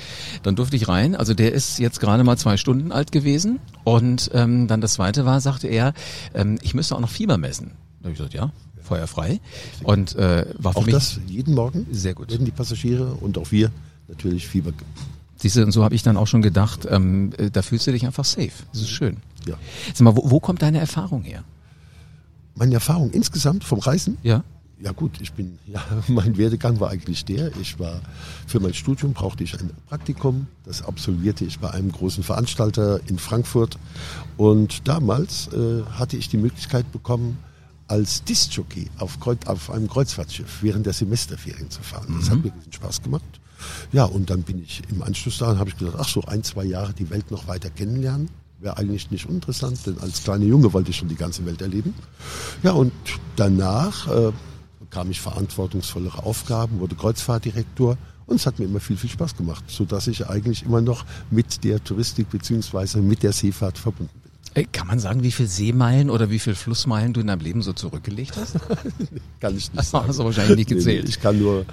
Dann 0.43 0.55
durfte 0.55 0.75
ich 0.75 0.87
rein. 0.87 1.15
Also 1.15 1.33
der 1.33 1.53
ist 1.53 1.79
jetzt 1.79 1.99
gerade 1.99 2.23
mal 2.23 2.37
zwei 2.37 2.57
Stunden 2.57 2.91
alt 2.91 3.11
gewesen. 3.11 3.59
Und 3.83 4.29
ähm, 4.33 4.67
dann 4.67 4.81
das 4.81 4.93
zweite 4.93 5.25
war, 5.25 5.39
sagte 5.41 5.67
er, 5.67 5.93
ähm, 6.33 6.57
ich 6.61 6.73
müsste 6.73 6.95
auch 6.95 6.99
noch 6.99 7.09
Fieber 7.09 7.37
messen. 7.37 7.71
Da 7.99 8.05
habe 8.05 8.11
ich 8.11 8.17
gesagt, 8.17 8.33
ja, 8.33 8.51
feuerfrei. 8.81 9.39
Und 9.83 10.15
äh, 10.15 10.45
war 10.57 10.73
für 10.73 10.79
Auch 10.79 10.85
mich 10.85 10.93
das 10.93 11.19
jeden 11.27 11.53
Morgen 11.55 11.85
sehr 11.91 12.13
gut. 12.13 12.29
werden 12.31 12.45
die 12.45 12.51
Passagiere 12.51 13.13
und 13.15 13.37
auch 13.37 13.51
wir 13.51 13.71
natürlich 14.07 14.47
Fieber. 14.47 14.71
Siehst 15.37 15.55
du, 15.55 15.63
und 15.63 15.71
so 15.71 15.83
habe 15.83 15.95
ich 15.95 16.03
dann 16.03 16.17
auch 16.17 16.27
schon 16.27 16.41
gedacht, 16.41 16.87
ähm, 16.89 17.31
äh, 17.37 17.49
da 17.49 17.61
fühlst 17.61 17.87
du 17.87 17.91
dich 17.91 18.05
einfach 18.05 18.25
safe. 18.25 18.51
Das 18.73 18.81
ist 18.81 18.89
schön. 18.89 19.17
Ja. 19.47 19.55
Sag 19.93 20.01
mal, 20.01 20.15
wo, 20.15 20.29
wo 20.31 20.39
kommt 20.41 20.61
deine 20.61 20.79
Erfahrung 20.79 21.23
her? 21.23 21.43
Meine 22.59 22.75
Erfahrung 22.75 23.09
insgesamt 23.11 23.63
vom 23.63 23.79
Reisen, 23.79 24.17
Ja? 24.21 24.43
Ja 24.81 24.93
gut, 24.93 25.19
ich 25.19 25.33
bin, 25.33 25.59
ja, 25.67 25.83
mein 26.07 26.37
Werdegang 26.37 26.79
war 26.79 26.89
eigentlich 26.89 27.25
der, 27.25 27.51
ich 27.57 27.79
war, 27.79 28.01
für 28.47 28.59
mein 28.59 28.73
Studium 28.73 29.13
brauchte 29.13 29.43
ich 29.43 29.59
ein 29.59 29.71
Praktikum, 29.87 30.47
das 30.63 30.81
absolvierte 30.81 31.43
ich 31.43 31.59
bei 31.59 31.69
einem 31.71 31.91
großen 31.91 32.23
Veranstalter 32.23 33.01
in 33.07 33.19
Frankfurt 33.19 33.77
und 34.37 34.87
damals 34.87 35.49
äh, 35.53 35.83
hatte 35.97 36.15
ich 36.15 36.29
die 36.29 36.37
Möglichkeit 36.37 36.89
bekommen, 36.93 37.37
als 37.87 38.23
Discjockey 38.23 38.87
auf, 38.99 39.19
Kreuz, 39.19 39.45
auf 39.47 39.71
einem 39.71 39.89
Kreuzfahrtschiff 39.89 40.59
während 40.61 40.85
der 40.85 40.93
Semesterferien 40.93 41.69
zu 41.69 41.81
fahren. 41.81 42.15
Das 42.19 42.29
hat 42.29 42.43
mir 42.43 42.53
riesen 42.53 42.71
Spaß 42.71 43.01
gemacht. 43.01 43.23
Ja, 43.91 44.05
und 44.05 44.29
dann 44.29 44.43
bin 44.43 44.61
ich 44.63 44.83
im 44.89 45.01
Anschluss 45.01 45.39
daran, 45.39 45.59
habe 45.59 45.69
ich 45.69 45.77
gedacht, 45.77 45.95
ach 45.99 46.07
so, 46.07 46.21
ein, 46.21 46.43
zwei 46.43 46.63
Jahre 46.65 46.93
die 46.93 47.09
Welt 47.09 47.31
noch 47.31 47.47
weiter 47.47 47.69
kennenlernen. 47.69 48.29
Wäre 48.61 48.77
eigentlich 48.77 49.09
nicht 49.09 49.27
uninteressant, 49.27 49.85
denn 49.85 49.97
als 49.99 50.23
kleiner 50.23 50.45
Junge 50.45 50.73
wollte 50.73 50.89
ich 50.89 50.97
schon 50.97 51.07
die 51.07 51.15
ganze 51.15 51.45
Welt 51.45 51.61
erleben. 51.61 51.93
Ja, 52.61 52.71
und 52.73 52.91
danach 53.37 54.07
äh, 54.07 54.31
bekam 54.79 55.09
ich 55.11 55.21
verantwortungsvollere 55.21 56.23
Aufgaben, 56.23 56.79
wurde 56.79 56.95
Kreuzfahrtdirektor 56.95 57.97
und 58.25 58.35
es 58.35 58.45
hat 58.45 58.59
mir 58.59 58.65
immer 58.65 58.79
viel, 58.79 58.97
viel 58.97 59.09
Spaß 59.09 59.37
gemacht, 59.37 59.63
sodass 59.67 60.07
ich 60.07 60.27
eigentlich 60.27 60.63
immer 60.63 60.81
noch 60.81 61.05
mit 61.31 61.63
der 61.63 61.83
Touristik 61.83 62.29
beziehungsweise 62.29 63.01
mit 63.01 63.23
der 63.23 63.31
Seefahrt 63.31 63.77
verbunden 63.77 64.19
bin. 64.21 64.28
Äh, 64.55 64.65
Kann 64.71 64.87
man 64.87 64.99
sagen, 64.99 65.21
wie 65.23 65.31
viel 65.31 65.47
Seemeilen 65.47 66.09
oder 66.09 66.29
wie 66.31 66.39
viel 66.39 66.55
Flussmeilen 66.55 67.13
du 67.13 67.21
in 67.21 67.27
deinem 67.27 67.41
Leben 67.41 67.61
so 67.61 67.71
zurückgelegt 67.73 68.35
hast? 68.35 68.53
Kann 69.39 69.51
ich 69.55 69.69
nicht 69.71 69.77
Das 69.77 69.91
sagen. 69.91 70.07
hast 70.07 70.19
du 70.19 70.23
wahrscheinlich 70.25 70.57
nicht 70.57 70.69
Nee, 70.69 70.75
nee, 70.75 70.79
gezählt. 70.81 71.09
ich, 71.09 71.19
kann 71.21 71.37
nur, 71.39 71.65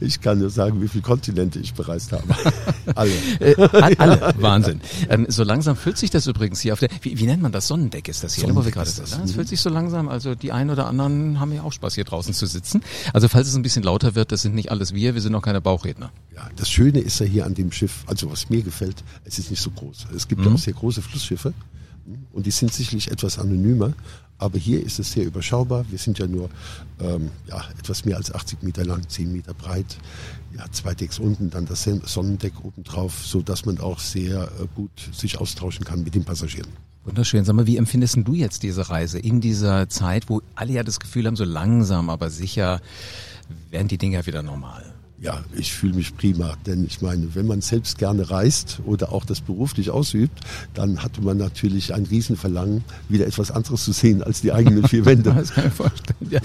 ich 0.00 0.20
kann 0.20 0.38
nur 0.40 0.50
sagen, 0.50 0.82
wie 0.82 0.88
viele 0.88 1.02
Kontinente 1.02 1.58
ich 1.60 1.74
bereist 1.74 2.12
habe. 2.12 2.24
Alle. 2.94 3.12
Äh, 3.40 3.54
all- 3.72 3.94
alle. 3.96 4.34
Wahnsinn. 4.38 4.80
Ähm, 5.08 5.26
so 5.28 5.44
langsam 5.44 5.76
füllt 5.76 5.96
sich 5.98 6.10
das 6.10 6.26
übrigens 6.26 6.60
hier 6.60 6.72
auf 6.72 6.80
der, 6.80 6.88
wie, 7.02 7.18
wie 7.18 7.24
nennt 7.26 7.42
man 7.42 7.52
das? 7.52 7.68
Sonnendeck 7.68 8.08
ist 8.08 8.24
das 8.24 8.34
hier, 8.34 8.46
ne, 8.48 8.50
wo 8.54 8.64
wir 8.64 8.72
Sonnendeck 8.72 8.74
gerade 8.74 8.90
sind. 8.90 9.18
ne? 9.18 9.24
Es 9.24 9.30
Mhm. 9.30 9.34
füllt 9.34 9.48
sich 9.48 9.60
so 9.60 9.70
langsam, 9.70 10.08
also 10.08 10.34
die 10.34 10.52
einen 10.52 10.70
oder 10.70 10.86
anderen 10.86 11.40
haben 11.40 11.52
ja 11.52 11.62
auch 11.62 11.72
Spaß, 11.72 11.94
hier 11.94 12.04
draußen 12.04 12.34
zu 12.34 12.46
sitzen. 12.46 12.82
Also 13.12 13.28
falls 13.28 13.48
es 13.48 13.54
ein 13.54 13.62
bisschen 13.62 13.82
lauter 13.84 14.14
wird, 14.14 14.32
das 14.32 14.42
sind 14.42 14.54
nicht 14.54 14.70
alles 14.70 14.92
wir, 14.92 15.14
wir 15.14 15.20
sind 15.22 15.34
auch 15.34 15.42
keine 15.42 15.60
Bauchredner. 15.60 16.10
Ja, 16.34 16.48
das 16.56 16.68
Schöne 16.70 16.98
ist 17.00 17.20
ja 17.20 17.26
hier 17.26 17.46
an 17.46 17.54
dem 17.54 17.70
Schiff, 17.72 18.02
also 18.06 18.30
was 18.30 18.50
mir 18.50 18.62
gefällt, 18.62 19.02
es 19.24 19.38
ist 19.38 19.50
nicht 19.50 19.62
so 19.62 19.70
groß. 19.70 20.06
Es 20.16 20.26
gibt 20.28 20.44
ja 20.44 20.50
auch 20.52 20.58
sehr 20.58 20.74
große 20.74 21.00
Flussschiffe 21.00 21.54
und 22.32 22.46
die 22.46 22.50
sind 22.50 22.72
sicherlich 22.72 23.10
etwas 23.10 23.38
anonymer, 23.38 23.92
aber 24.38 24.58
hier 24.58 24.84
ist 24.84 24.98
es 24.98 25.12
sehr 25.12 25.24
überschaubar. 25.24 25.84
Wir 25.90 25.98
sind 25.98 26.18
ja 26.18 26.26
nur 26.26 26.50
ähm, 27.00 27.30
ja, 27.46 27.64
etwas 27.78 28.04
mehr 28.04 28.16
als 28.16 28.34
80 28.34 28.62
Meter 28.62 28.84
lang, 28.84 29.08
10 29.08 29.32
Meter 29.32 29.54
breit, 29.54 29.96
ja, 30.56 30.64
zwei 30.72 30.94
Decks 30.94 31.18
unten, 31.18 31.50
dann 31.50 31.66
das 31.66 31.84
Sonnendeck 31.84 32.64
obendrauf, 32.64 33.24
so 33.24 33.42
dass 33.42 33.64
man 33.64 33.78
auch 33.78 33.98
sehr 33.98 34.42
äh, 34.42 34.66
gut 34.74 34.90
sich 35.12 35.38
austauschen 35.38 35.84
kann 35.84 36.02
mit 36.02 36.14
den 36.14 36.24
Passagieren. 36.24 36.68
Wunderschön. 37.04 37.44
Sag 37.44 37.54
mal, 37.54 37.66
wie 37.66 37.76
empfindest 37.76 38.16
du 38.24 38.34
jetzt 38.34 38.62
diese 38.62 38.88
Reise 38.88 39.18
in 39.18 39.40
dieser 39.40 39.88
Zeit, 39.88 40.28
wo 40.28 40.40
alle 40.54 40.72
ja 40.72 40.82
das 40.82 41.00
Gefühl 41.00 41.26
haben, 41.26 41.36
so 41.36 41.44
langsam, 41.44 42.08
aber 42.08 42.30
sicher 42.30 42.80
werden 43.70 43.88
die 43.88 43.98
Dinge 43.98 44.24
wieder 44.26 44.42
normal? 44.42 44.93
Ja, 45.20 45.42
ich 45.56 45.72
fühle 45.72 45.94
mich 45.94 46.16
prima, 46.16 46.54
denn 46.66 46.84
ich 46.84 47.00
meine, 47.00 47.34
wenn 47.34 47.46
man 47.46 47.60
selbst 47.60 47.98
gerne 47.98 48.30
reist 48.30 48.80
oder 48.84 49.12
auch 49.12 49.24
das 49.24 49.40
beruflich 49.40 49.90
ausübt, 49.90 50.40
dann 50.74 51.02
hatte 51.02 51.22
man 51.22 51.38
natürlich 51.38 51.94
ein 51.94 52.04
Riesenverlangen, 52.04 52.84
wieder 53.08 53.26
etwas 53.26 53.50
anderes 53.50 53.84
zu 53.84 53.92
sehen 53.92 54.22
als 54.22 54.40
die 54.40 54.52
eigenen 54.52 54.86
vier 54.88 55.04
Wände. 55.06 55.32
Das 55.32 55.52
kann 55.52 55.68
ich 55.68 55.72
vorstellen. 55.72 56.30
Ja. 56.30 56.40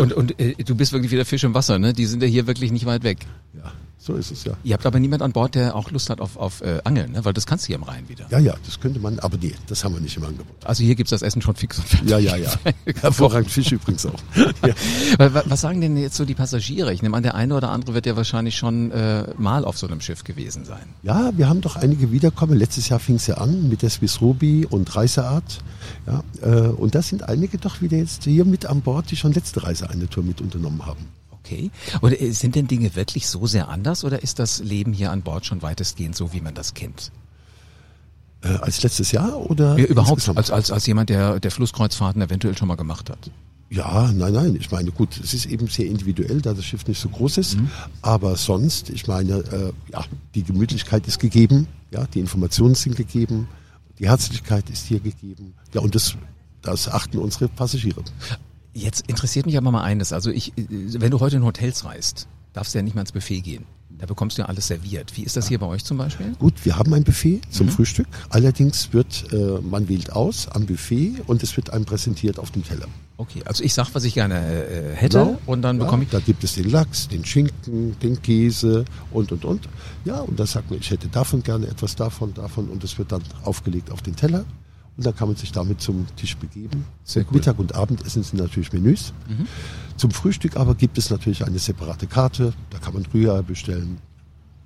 Und, 0.00 0.14
und 0.14 0.40
äh, 0.40 0.54
du 0.54 0.74
bist 0.74 0.92
wirklich 0.92 1.12
wieder 1.12 1.24
Fisch 1.24 1.44
im 1.44 1.54
Wasser, 1.54 1.78
ne? 1.78 1.92
Die 1.92 2.06
sind 2.06 2.22
ja 2.22 2.28
hier 2.28 2.46
wirklich 2.46 2.72
nicht 2.72 2.86
weit 2.86 3.04
weg. 3.04 3.18
Ja, 3.54 3.72
So 4.00 4.14
ist 4.14 4.30
es 4.30 4.44
ja. 4.44 4.52
Ihr 4.62 4.74
habt 4.74 4.86
aber 4.86 5.00
niemand 5.00 5.22
an 5.22 5.32
Bord, 5.32 5.56
der 5.56 5.74
auch 5.74 5.90
Lust 5.90 6.08
hat 6.08 6.20
auf, 6.20 6.36
auf 6.36 6.60
äh, 6.60 6.80
Angeln, 6.84 7.12
ne? 7.12 7.24
weil 7.24 7.32
das 7.32 7.46
kannst 7.46 7.64
du 7.64 7.66
hier 7.68 7.76
im 7.76 7.82
Rhein 7.82 8.08
wieder. 8.08 8.26
Ja, 8.30 8.38
ja, 8.38 8.54
das 8.64 8.78
könnte 8.78 9.00
man, 9.00 9.18
aber 9.18 9.36
nee, 9.38 9.54
das 9.66 9.82
haben 9.84 9.94
wir 9.94 10.00
nicht 10.00 10.16
im 10.16 10.24
Angebot. 10.24 10.54
Also 10.64 10.84
hier 10.84 10.94
gibt's 10.94 11.10
das 11.10 11.22
Essen 11.22 11.42
schon 11.42 11.56
fix 11.56 11.78
und 11.78 11.88
fertig. 11.88 12.08
Ja, 12.08 12.18
ja, 12.18 12.36
ja. 12.36 12.52
Hervorragend 13.00 13.50
Fisch 13.50 13.72
übrigens 13.72 14.06
auch. 14.06 14.20
Ja. 14.66 14.74
Was 15.18 15.60
sagen 15.60 15.80
denn 15.80 15.96
jetzt 15.96 16.16
so 16.16 16.24
die 16.24 16.34
Passagiere? 16.34 16.92
Ich 16.92 17.02
nehme 17.02 17.16
an, 17.16 17.22
der 17.22 17.34
eine 17.34 17.54
oder 17.54 17.70
andere 17.70 17.94
wird 17.94 18.06
ja 18.06 18.16
wahrscheinlich 18.16 18.56
schon 18.56 18.90
äh, 18.90 19.24
mal 19.36 19.64
auf 19.64 19.78
so 19.78 19.86
einem 19.86 20.00
Schiff 20.00 20.24
gewesen 20.24 20.64
sein. 20.64 20.82
Ja, 21.02 21.30
wir 21.36 21.48
haben 21.48 21.60
doch 21.60 21.76
einige 21.76 22.10
wiederkommen. 22.12 22.58
Letztes 22.58 22.88
Jahr 22.88 22.98
fing 22.98 23.16
es 23.16 23.26
ja 23.26 23.36
an 23.36 23.68
mit 23.68 23.82
der 23.82 23.90
Swiss 23.90 24.20
Ruby 24.20 24.66
und 24.68 24.94
Reiseart. 24.94 25.58
Ja, 26.06 26.24
äh, 26.42 26.68
und 26.68 26.94
da 26.94 27.02
sind 27.02 27.22
einige 27.22 27.58
doch 27.58 27.80
wieder 27.80 27.96
jetzt 27.96 28.24
hier 28.24 28.44
mit 28.44 28.66
an 28.66 28.80
Bord, 28.82 29.10
die 29.10 29.16
schon 29.16 29.32
letzte 29.32 29.62
Reise 29.62 29.88
eine 29.90 30.08
Tour 30.08 30.24
mit 30.24 30.40
unternommen 30.40 30.84
haben. 30.86 31.17
Okay. 31.44 31.70
Und 32.00 32.20
äh, 32.20 32.32
sind 32.32 32.54
denn 32.54 32.66
Dinge 32.66 32.94
wirklich 32.94 33.28
so 33.28 33.46
sehr 33.46 33.68
anders 33.68 34.04
oder 34.04 34.22
ist 34.22 34.38
das 34.38 34.60
Leben 34.60 34.92
hier 34.92 35.10
an 35.10 35.22
Bord 35.22 35.46
schon 35.46 35.62
weitestgehend 35.62 36.16
so, 36.16 36.32
wie 36.32 36.40
man 36.40 36.54
das 36.54 36.74
kennt? 36.74 37.10
Äh, 38.42 38.48
als 38.48 38.82
letztes 38.82 39.12
Jahr 39.12 39.38
oder? 39.50 39.76
Ja, 39.78 39.84
überhaupt, 39.86 40.28
als, 40.28 40.50
als, 40.50 40.70
als 40.70 40.86
jemand, 40.86 41.10
der, 41.10 41.40
der 41.40 41.50
Flusskreuzfahrten 41.50 42.22
eventuell 42.22 42.56
schon 42.56 42.68
mal 42.68 42.76
gemacht 42.76 43.10
hat. 43.10 43.30
Ja, 43.70 44.10
nein, 44.12 44.32
nein. 44.32 44.56
Ich 44.58 44.70
meine, 44.70 44.90
gut, 44.92 45.18
es 45.22 45.34
ist 45.34 45.46
eben 45.46 45.66
sehr 45.66 45.86
individuell, 45.86 46.40
da 46.40 46.54
das 46.54 46.64
Schiff 46.64 46.86
nicht 46.86 47.00
so 47.00 47.08
groß 47.08 47.36
ist. 47.38 47.56
Mhm. 47.56 47.70
Aber 48.00 48.36
sonst, 48.36 48.88
ich 48.90 49.06
meine, 49.06 49.38
äh, 49.38 49.72
ja, 49.92 50.04
die 50.34 50.42
Gemütlichkeit 50.42 51.06
ist 51.06 51.18
gegeben, 51.18 51.66
ja, 51.90 52.06
die 52.06 52.20
Informationen 52.20 52.74
sind 52.74 52.96
gegeben, 52.96 53.48
die 53.98 54.08
Herzlichkeit 54.08 54.70
ist 54.70 54.86
hier 54.86 55.00
gegeben. 55.00 55.54
Ja, 55.74 55.82
und 55.82 55.94
das, 55.94 56.14
das 56.62 56.88
achten 56.88 57.18
unsere 57.18 57.48
Passagiere. 57.48 58.02
Jetzt 58.78 59.04
interessiert 59.08 59.46
mich 59.46 59.56
aber 59.56 59.72
mal 59.72 59.82
eines. 59.82 60.12
Also 60.12 60.30
ich, 60.30 60.52
wenn 60.56 61.10
du 61.10 61.18
heute 61.20 61.36
in 61.36 61.44
Hotels 61.44 61.84
reist, 61.84 62.28
darfst 62.52 62.74
du 62.74 62.78
ja 62.78 62.82
nicht 62.82 62.94
mal 62.94 63.02
ins 63.02 63.12
Buffet 63.12 63.40
gehen. 63.40 63.64
Da 63.98 64.06
bekommst 64.06 64.38
du 64.38 64.42
ja 64.42 64.48
alles 64.48 64.68
serviert. 64.68 65.16
Wie 65.16 65.22
ist 65.24 65.36
das 65.36 65.48
hier 65.48 65.58
bei 65.58 65.66
euch 65.66 65.84
zum 65.84 65.98
Beispiel? 65.98 66.32
Gut, 66.38 66.54
wir 66.64 66.78
haben 66.78 66.94
ein 66.94 67.02
Buffet 67.02 67.40
zum 67.50 67.66
mhm. 67.66 67.70
Frühstück. 67.70 68.06
Allerdings 68.28 68.92
wird, 68.92 69.32
äh, 69.32 69.60
man 69.60 69.88
wählt 69.88 70.12
aus 70.12 70.46
am 70.46 70.66
Buffet 70.66 71.14
und 71.26 71.42
es 71.42 71.56
wird 71.56 71.70
einem 71.70 71.84
präsentiert 71.84 72.38
auf 72.38 72.52
dem 72.52 72.62
Teller. 72.62 72.86
Okay, 73.16 73.42
also 73.44 73.64
ich 73.64 73.74
sag, 73.74 73.92
was 73.94 74.04
ich 74.04 74.14
gerne 74.14 74.36
äh, 74.36 74.94
hätte 74.94 75.18
genau. 75.18 75.38
und 75.46 75.62
dann 75.62 75.78
bekomme 75.78 76.04
ich... 76.04 76.10
Da 76.10 76.20
gibt 76.20 76.44
es 76.44 76.54
den 76.54 76.70
Lachs, 76.70 77.08
den 77.08 77.24
Schinken, 77.24 77.98
den 77.98 78.22
Käse 78.22 78.84
und, 79.10 79.32
und, 79.32 79.44
und. 79.44 79.68
Ja, 80.04 80.20
und 80.20 80.38
dann 80.38 80.46
sagt 80.46 80.70
man, 80.70 80.78
ich 80.78 80.92
hätte 80.92 81.08
davon 81.08 81.42
gerne 81.42 81.66
etwas 81.66 81.96
davon, 81.96 82.32
davon 82.34 82.68
und 82.68 82.84
es 82.84 82.98
wird 82.98 83.10
dann 83.10 83.22
aufgelegt 83.42 83.90
auf 83.90 84.02
den 84.02 84.14
Teller. 84.14 84.44
Und 84.98 85.06
dann 85.06 85.14
kann 85.14 85.28
man 85.28 85.36
sich 85.36 85.52
damit 85.52 85.80
zum 85.80 86.06
Tisch 86.16 86.36
begeben. 86.36 86.84
Sehr 87.04 87.22
cool. 87.26 87.34
Mittag 87.34 87.60
und 87.60 87.76
Abendessen 87.76 88.24
sind 88.24 88.40
natürlich 88.40 88.72
Menüs. 88.72 89.12
Mhm. 89.28 89.46
Zum 89.96 90.10
Frühstück 90.10 90.56
aber 90.56 90.74
gibt 90.74 90.98
es 90.98 91.08
natürlich 91.10 91.46
eine 91.46 91.60
separate 91.60 92.08
Karte. 92.08 92.52
Da 92.70 92.78
kann 92.78 92.94
man 92.94 93.06
Rührei 93.14 93.42
bestellen, 93.42 93.98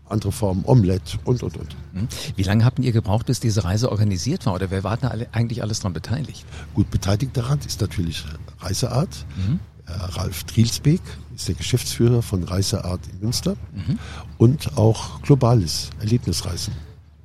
andere 0.08 0.32
Formen, 0.32 0.64
Omelette 0.64 1.18
und, 1.24 1.42
und, 1.42 1.58
und. 1.58 1.76
Mhm. 1.92 2.08
Wie 2.34 2.44
lange 2.44 2.64
habt 2.64 2.78
ihr 2.78 2.92
gebraucht, 2.92 3.26
bis 3.26 3.40
diese 3.40 3.64
Reise 3.64 3.90
organisiert 3.90 4.46
war? 4.46 4.54
Oder 4.54 4.70
wer 4.70 4.84
war 4.84 4.96
da 4.96 5.14
eigentlich 5.32 5.60
alles 5.60 5.80
daran 5.80 5.92
beteiligt? 5.92 6.46
Gut, 6.72 6.90
beteiligt 6.90 7.36
daran 7.36 7.58
ist 7.66 7.82
natürlich 7.82 8.24
Reiseart. 8.60 9.26
Mhm. 9.36 9.60
Äh, 9.86 9.92
Ralf 9.92 10.44
Trielsbeek 10.44 11.02
ist 11.36 11.48
der 11.48 11.56
Geschäftsführer 11.56 12.22
von 12.22 12.42
Reiseart 12.42 13.00
in 13.12 13.20
Münster. 13.20 13.54
Mhm. 13.74 13.98
Und 14.38 14.78
auch 14.78 15.20
Globalis, 15.20 15.90
Erlebnisreisen. 16.00 16.72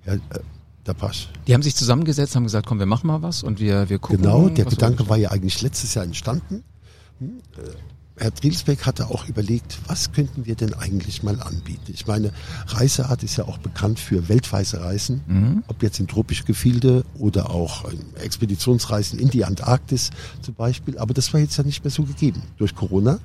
Ja, 0.06 0.16
äh, 0.16 0.20
der 0.88 0.94
Pasch. 0.94 1.30
Die 1.48 1.54
haben 1.54 1.64
sich 1.64 1.76
zusammengesetzt, 1.76 2.36
haben 2.36 2.44
gesagt, 2.44 2.66
komm, 2.66 2.80
wir 2.80 2.86
machen 2.86 3.08
mal 3.08 3.22
was 3.22 3.44
und 3.44 3.60
wir, 3.60 3.90
wir 3.90 4.00
gucken. 4.00 4.24
Genau, 4.24 4.50
der 4.50 4.66
Gedanke 4.66 5.10
war 5.10 5.18
ja 5.18 5.32
eigentlich 5.32 5.62
letztes 5.62 5.94
Jahr 5.94 6.06
entstanden. 6.06 6.64
Hm, 7.20 7.40
äh, 7.58 7.62
Herr 8.20 8.32
Drielsbeck 8.32 8.88
hatte 8.88 9.10
auch 9.10 9.28
überlegt, 9.28 9.78
was 9.86 10.12
könnten 10.12 10.48
wir 10.48 10.56
denn 10.56 10.74
eigentlich 10.74 11.22
mal 11.22 11.40
anbieten? 11.40 11.92
Ich 11.94 12.08
meine, 12.08 12.32
Reiseart 12.66 13.22
ist 13.22 13.38
ja 13.38 13.46
auch 13.46 13.60
bekannt 13.60 14.00
für 14.00 14.28
weltweite 14.28 14.82
Reisen, 14.82 15.22
mhm. 15.28 15.64
ob 15.68 15.84
jetzt 15.84 16.00
in 16.00 16.08
tropische 16.08 16.44
Gefilde 16.44 17.06
oder 17.20 17.52
auch 17.52 17.86
Expeditionsreisen 18.16 19.20
in 19.20 19.30
die 19.30 19.46
Antarktis 19.46 20.10
zum 20.42 20.56
Beispiel. 20.56 20.98
Aber 20.98 21.14
das 21.14 21.32
war 21.34 21.42
jetzt 21.42 21.58
ja 21.58 21.64
nicht 21.64 21.84
mehr 21.84 21.92
so 21.92 22.04
gegeben 22.04 22.42
durch 22.58 22.74
Corona. 22.74 23.20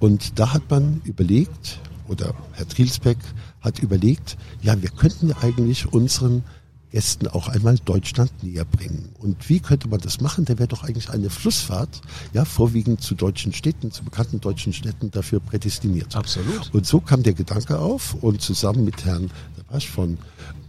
Und 0.00 0.40
da 0.40 0.52
hat 0.52 0.68
man 0.70 1.02
überlegt, 1.04 1.78
oder 2.08 2.34
Herr 2.52 2.66
Trielsbeck 2.66 3.18
hat 3.60 3.78
überlegt, 3.78 4.36
ja, 4.60 4.80
wir 4.82 4.90
könnten 4.90 5.28
ja 5.28 5.36
eigentlich 5.40 5.92
unseren 5.92 6.42
Gästen 6.90 7.26
auch 7.28 7.48
einmal 7.48 7.76
Deutschland 7.84 8.30
näher 8.42 8.64
bringen. 8.64 9.10
Und 9.18 9.48
wie 9.48 9.60
könnte 9.60 9.88
man 9.88 10.00
das 10.00 10.20
machen? 10.20 10.44
Da 10.44 10.58
wäre 10.58 10.68
doch 10.68 10.84
eigentlich 10.84 11.10
eine 11.10 11.30
Flussfahrt, 11.30 12.00
ja, 12.32 12.44
vorwiegend 12.44 13.00
zu 13.02 13.14
deutschen 13.14 13.52
Städten, 13.52 13.90
zu 13.90 14.04
bekannten 14.04 14.40
deutschen 14.40 14.72
Städten 14.72 15.10
dafür 15.10 15.40
prädestiniert. 15.40 16.14
Absolut. 16.14 16.72
Und 16.72 16.86
so 16.86 17.00
kam 17.00 17.22
der 17.22 17.34
Gedanke 17.34 17.78
auf 17.78 18.14
und 18.22 18.40
zusammen 18.40 18.84
mit 18.84 19.04
Herrn 19.04 19.30
Pasch 19.68 19.88
von 19.88 20.18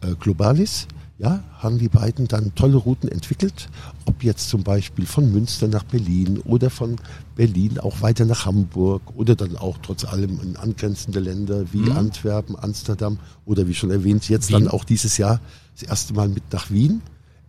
äh, 0.02 0.16
Globalis, 0.20 0.88
ja, 1.20 1.44
haben 1.58 1.80
die 1.80 1.90
beiden 1.90 2.28
dann 2.28 2.54
tolle 2.54 2.78
Routen 2.78 3.10
entwickelt, 3.10 3.70
ob 4.06 4.24
jetzt 4.24 4.50
zum 4.50 4.64
Beispiel 4.64 5.06
von 5.06 5.32
Münster 5.32 5.68
nach 5.68 5.84
Berlin 5.84 6.40
oder 6.46 6.70
von 6.70 6.98
Berlin 7.36 7.80
auch 7.80 8.02
weiter 8.02 8.26
nach 8.26 8.46
Hamburg 8.46 9.02
oder 9.16 9.36
dann 9.36 9.56
auch 9.56 9.80
trotz 9.82 10.06
allem 10.06 10.40
in 10.42 10.56
angrenzende 10.58 11.20
Länder 11.20 11.74
wie 11.74 11.80
mhm. 11.80 11.98
Antwerpen, 11.98 12.56
Amsterdam 12.56 13.18
oder 13.46 13.68
wie 13.68 13.74
schon 13.74 13.90
erwähnt, 13.90 14.30
jetzt 14.30 14.50
Wien. 14.50 14.66
dann 14.66 14.68
auch 14.68 14.84
dieses 14.84 15.18
Jahr 15.18 15.42
das 15.80 15.90
erste 15.90 16.14
Mal 16.14 16.30
mit 16.30 16.44
nach 16.54 16.70
Wien 16.70 17.02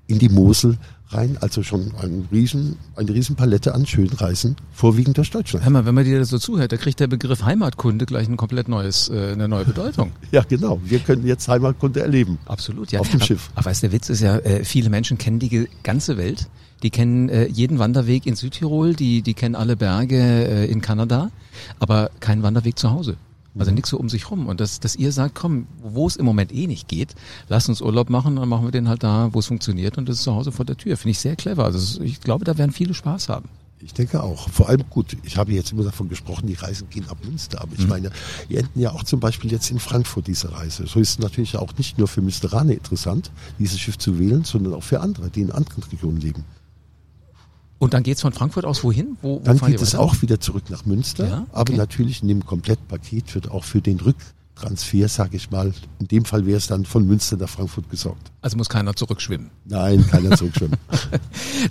in 0.08 0.18
die 0.18 0.28
Mosel 0.28 0.78
rein, 1.10 1.38
also 1.40 1.62
schon 1.62 1.92
ein 2.02 2.28
riesen, 2.32 2.76
eine 2.96 3.12
riesen 3.14 3.36
Palette 3.36 3.74
an 3.74 3.86
schönen 3.86 4.12
Reisen, 4.12 4.56
vorwiegend 4.72 5.16
durch 5.16 5.30
Deutschland. 5.30 5.64
Hör 5.64 5.70
mal, 5.70 5.86
wenn 5.86 5.94
man 5.94 6.04
dir 6.04 6.18
das 6.18 6.28
so 6.28 6.38
zuhört, 6.38 6.72
da 6.72 6.76
kriegt 6.76 7.00
der 7.00 7.06
Begriff 7.06 7.42
Heimatkunde 7.44 8.04
gleich 8.06 8.28
ein 8.28 8.36
komplett 8.36 8.68
neues, 8.68 9.08
äh, 9.08 9.32
eine 9.32 9.48
neue 9.48 9.64
Bedeutung. 9.64 10.12
ja, 10.32 10.42
genau. 10.42 10.80
Wir 10.84 10.98
können 10.98 11.26
jetzt 11.26 11.48
Heimatkunde 11.48 12.00
erleben. 12.00 12.38
Absolut, 12.46 12.92
ja. 12.92 13.00
Auf 13.00 13.10
dem 13.10 13.20
Schiff. 13.20 13.50
Aber 13.54 13.66
weißt 13.66 13.82
der 13.82 13.92
Witz 13.92 14.08
ist 14.08 14.20
ja, 14.20 14.38
äh, 14.38 14.64
viele 14.64 14.90
Menschen 14.90 15.18
kennen 15.18 15.38
die 15.38 15.68
ganze 15.82 16.16
Welt. 16.16 16.48
Die 16.82 16.90
kennen 16.90 17.28
äh, 17.28 17.46
jeden 17.46 17.78
Wanderweg 17.78 18.26
in 18.26 18.36
Südtirol, 18.36 18.94
die, 18.94 19.22
die 19.22 19.34
kennen 19.34 19.54
alle 19.54 19.76
Berge 19.76 20.16
äh, 20.16 20.70
in 20.70 20.80
Kanada, 20.80 21.30
aber 21.80 22.10
keinen 22.20 22.42
Wanderweg 22.42 22.78
zu 22.78 22.90
Hause. 22.90 23.16
Also 23.58 23.72
nichts 23.72 23.90
so 23.90 23.98
um 23.98 24.08
sich 24.08 24.30
rum. 24.30 24.46
Und 24.46 24.60
dass, 24.60 24.80
dass 24.80 24.96
ihr 24.96 25.12
sagt, 25.12 25.34
komm, 25.34 25.66
wo 25.82 26.06
es 26.06 26.16
im 26.16 26.24
Moment 26.24 26.52
eh 26.52 26.66
nicht 26.66 26.88
geht, 26.88 27.14
lass 27.48 27.68
uns 27.68 27.80
Urlaub 27.80 28.10
machen, 28.10 28.36
dann 28.36 28.48
machen 28.48 28.66
wir 28.66 28.72
den 28.72 28.88
halt 28.88 29.02
da, 29.02 29.30
wo 29.32 29.38
es 29.38 29.46
funktioniert 29.46 29.98
und 29.98 30.08
das 30.08 30.16
ist 30.16 30.22
zu 30.22 30.34
Hause 30.34 30.52
vor 30.52 30.64
der 30.64 30.76
Tür. 30.76 30.96
Finde 30.96 31.10
ich 31.10 31.18
sehr 31.18 31.36
clever. 31.36 31.64
Also 31.64 32.02
ich 32.02 32.20
glaube, 32.20 32.44
da 32.44 32.58
werden 32.58 32.72
viele 32.72 32.94
Spaß 32.94 33.28
haben. 33.28 33.48
Ich 33.80 33.94
denke 33.94 34.22
auch. 34.22 34.48
Vor 34.48 34.68
allem 34.68 34.84
gut, 34.90 35.16
ich 35.22 35.36
habe 35.36 35.52
jetzt 35.52 35.72
immer 35.72 35.84
davon 35.84 36.08
gesprochen, 36.08 36.46
die 36.46 36.54
Reisen 36.54 36.90
gehen 36.90 37.08
ab 37.08 37.18
Münster. 37.24 37.60
Aber 37.60 37.72
ich 37.74 37.84
mhm. 37.84 37.88
meine, 37.88 38.10
wir 38.48 38.58
enden 38.60 38.80
ja 38.80 38.92
auch 38.92 39.04
zum 39.04 39.20
Beispiel 39.20 39.52
jetzt 39.52 39.70
in 39.70 39.78
Frankfurt 39.78 40.26
diese 40.26 40.52
Reise. 40.52 40.86
So 40.86 40.98
ist 40.98 41.10
es 41.10 41.18
natürlich 41.18 41.56
auch 41.56 41.76
nicht 41.78 41.98
nur 41.98 42.08
für 42.08 42.20
Münsteraner 42.20 42.72
interessant, 42.72 43.30
dieses 43.58 43.78
Schiff 43.78 43.96
zu 43.96 44.18
wählen, 44.18 44.44
sondern 44.44 44.74
auch 44.74 44.82
für 44.82 45.00
andere, 45.00 45.30
die 45.30 45.42
in 45.42 45.52
anderen 45.52 45.82
Regionen 45.84 46.20
leben. 46.20 46.44
Und 47.78 47.94
dann 47.94 48.02
geht's 48.02 48.22
von 48.22 48.32
Frankfurt 48.32 48.64
aus 48.64 48.82
wohin? 48.82 49.16
Wo, 49.22 49.40
wo 49.40 49.44
dann 49.44 49.58
geht 49.58 49.80
es 49.80 49.94
auch 49.94 50.20
wieder 50.20 50.40
zurück 50.40 50.64
nach 50.68 50.84
Münster. 50.84 51.28
Ja? 51.28 51.38
Okay. 51.40 51.50
Aber 51.52 51.72
natürlich 51.74 52.22
in 52.22 52.28
dem 52.28 52.44
Komplettpaket 52.44 53.34
wird 53.34 53.50
auch 53.50 53.62
für 53.62 53.80
den 53.80 54.00
Rücktransfer, 54.00 55.08
sage 55.08 55.36
ich 55.36 55.50
mal, 55.52 55.72
in 56.00 56.08
dem 56.08 56.24
Fall 56.24 56.44
wäre 56.44 56.58
es 56.58 56.66
dann 56.66 56.84
von 56.84 57.06
Münster 57.06 57.36
nach 57.36 57.48
Frankfurt 57.48 57.88
gesorgt. 57.88 58.32
Also 58.42 58.56
muss 58.56 58.68
keiner 58.68 58.96
zurückschwimmen? 58.96 59.50
Nein, 59.64 60.04
keiner 60.08 60.36
zurückschwimmen. 60.36 60.76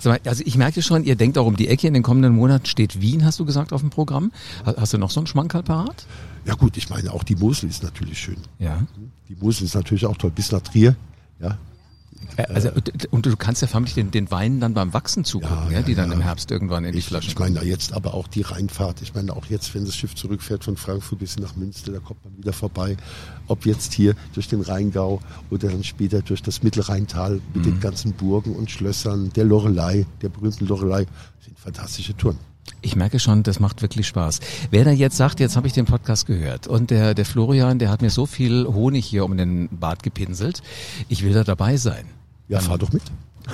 also 0.24 0.42
ich 0.44 0.56
merke 0.56 0.80
schon, 0.80 1.04
ihr 1.04 1.16
denkt 1.16 1.36
auch 1.36 1.46
um 1.46 1.56
die 1.56 1.68
Ecke. 1.68 1.86
In 1.86 1.94
den 1.94 2.02
kommenden 2.02 2.34
Monaten 2.34 2.64
steht 2.64 3.02
Wien, 3.02 3.26
hast 3.26 3.38
du 3.38 3.44
gesagt, 3.44 3.74
auf 3.74 3.82
dem 3.82 3.90
Programm. 3.90 4.32
Hast 4.64 4.94
du 4.94 4.98
noch 4.98 5.10
so 5.10 5.20
einen 5.20 5.26
Schmankerl 5.26 5.62
parat? 5.62 6.06
Ja 6.46 6.54
gut, 6.54 6.78
ich 6.78 6.88
meine, 6.88 7.12
auch 7.12 7.22
die 7.22 7.36
Mosel 7.36 7.68
ist 7.68 7.82
natürlich 7.82 8.18
schön. 8.18 8.38
Ja. 8.58 8.80
Die 9.28 9.34
Mosel 9.34 9.66
ist 9.66 9.74
natürlich 9.74 10.06
auch 10.06 10.16
toll. 10.16 10.30
Bis 10.30 10.52
nach 10.52 10.62
Trier, 10.62 10.96
ja, 11.38 11.58
also, 12.36 12.70
und 13.10 13.26
du 13.26 13.36
kannst 13.36 13.62
ja 13.62 13.68
förmlich 13.68 13.94
den, 13.94 14.10
den 14.10 14.30
Weinen 14.30 14.60
dann 14.60 14.74
beim 14.74 14.92
Wachsen 14.92 15.24
zugucken, 15.24 15.70
ja, 15.70 15.78
ja 15.78 15.82
die 15.82 15.94
dann 15.94 16.12
im 16.12 16.20
Herbst 16.20 16.50
irgendwann 16.50 16.84
in 16.84 16.92
die 16.92 17.02
Flaschen. 17.02 17.30
Ich 17.30 17.38
meine 17.38 17.62
jetzt 17.64 17.92
aber 17.92 18.14
auch 18.14 18.28
die 18.28 18.42
Rheinfahrt. 18.42 19.02
Ich 19.02 19.14
meine 19.14 19.34
auch 19.34 19.46
jetzt, 19.46 19.74
wenn 19.74 19.84
das 19.84 19.96
Schiff 19.96 20.14
zurückfährt 20.14 20.64
von 20.64 20.76
Frankfurt 20.76 21.18
bis 21.18 21.38
nach 21.38 21.56
Münster, 21.56 21.92
da 21.92 21.98
kommt 21.98 22.24
man 22.24 22.36
wieder 22.36 22.52
vorbei. 22.52 22.96
Ob 23.46 23.66
jetzt 23.66 23.92
hier 23.92 24.14
durch 24.34 24.48
den 24.48 24.60
Rheingau 24.60 25.20
oder 25.50 25.68
dann 25.68 25.84
später 25.84 26.22
durch 26.22 26.42
das 26.42 26.62
Mittelrheintal 26.62 27.40
mit 27.54 27.56
mhm. 27.56 27.62
den 27.62 27.80
ganzen 27.80 28.12
Burgen 28.12 28.54
und 28.54 28.70
Schlössern, 28.70 29.32
der 29.34 29.44
Lorelei, 29.44 30.06
der 30.22 30.28
berühmten 30.28 30.66
Lorelei, 30.66 31.06
sind 31.44 31.58
fantastische 31.58 32.16
Touren. 32.16 32.38
Ich 32.80 32.96
merke 32.96 33.18
schon, 33.18 33.42
das 33.42 33.60
macht 33.60 33.82
wirklich 33.82 34.06
Spaß. 34.06 34.40
Wer 34.70 34.84
da 34.84 34.90
jetzt 34.90 35.16
sagt, 35.16 35.40
jetzt 35.40 35.56
habe 35.56 35.66
ich 35.66 35.72
den 35.72 35.86
Podcast 35.86 36.26
gehört 36.26 36.66
und 36.66 36.90
der, 36.90 37.14
der 37.14 37.24
Florian, 37.24 37.78
der 37.78 37.90
hat 37.90 38.02
mir 38.02 38.10
so 38.10 38.26
viel 38.26 38.66
Honig 38.66 39.06
hier 39.06 39.24
um 39.24 39.36
den 39.36 39.68
Bart 39.70 40.02
gepinselt, 40.02 40.62
ich 41.08 41.24
will 41.24 41.32
da 41.32 41.44
dabei 41.44 41.76
sein. 41.76 42.06
Ja, 42.48 42.60
fahr 42.60 42.78
doch 42.78 42.92
mit. 42.92 43.02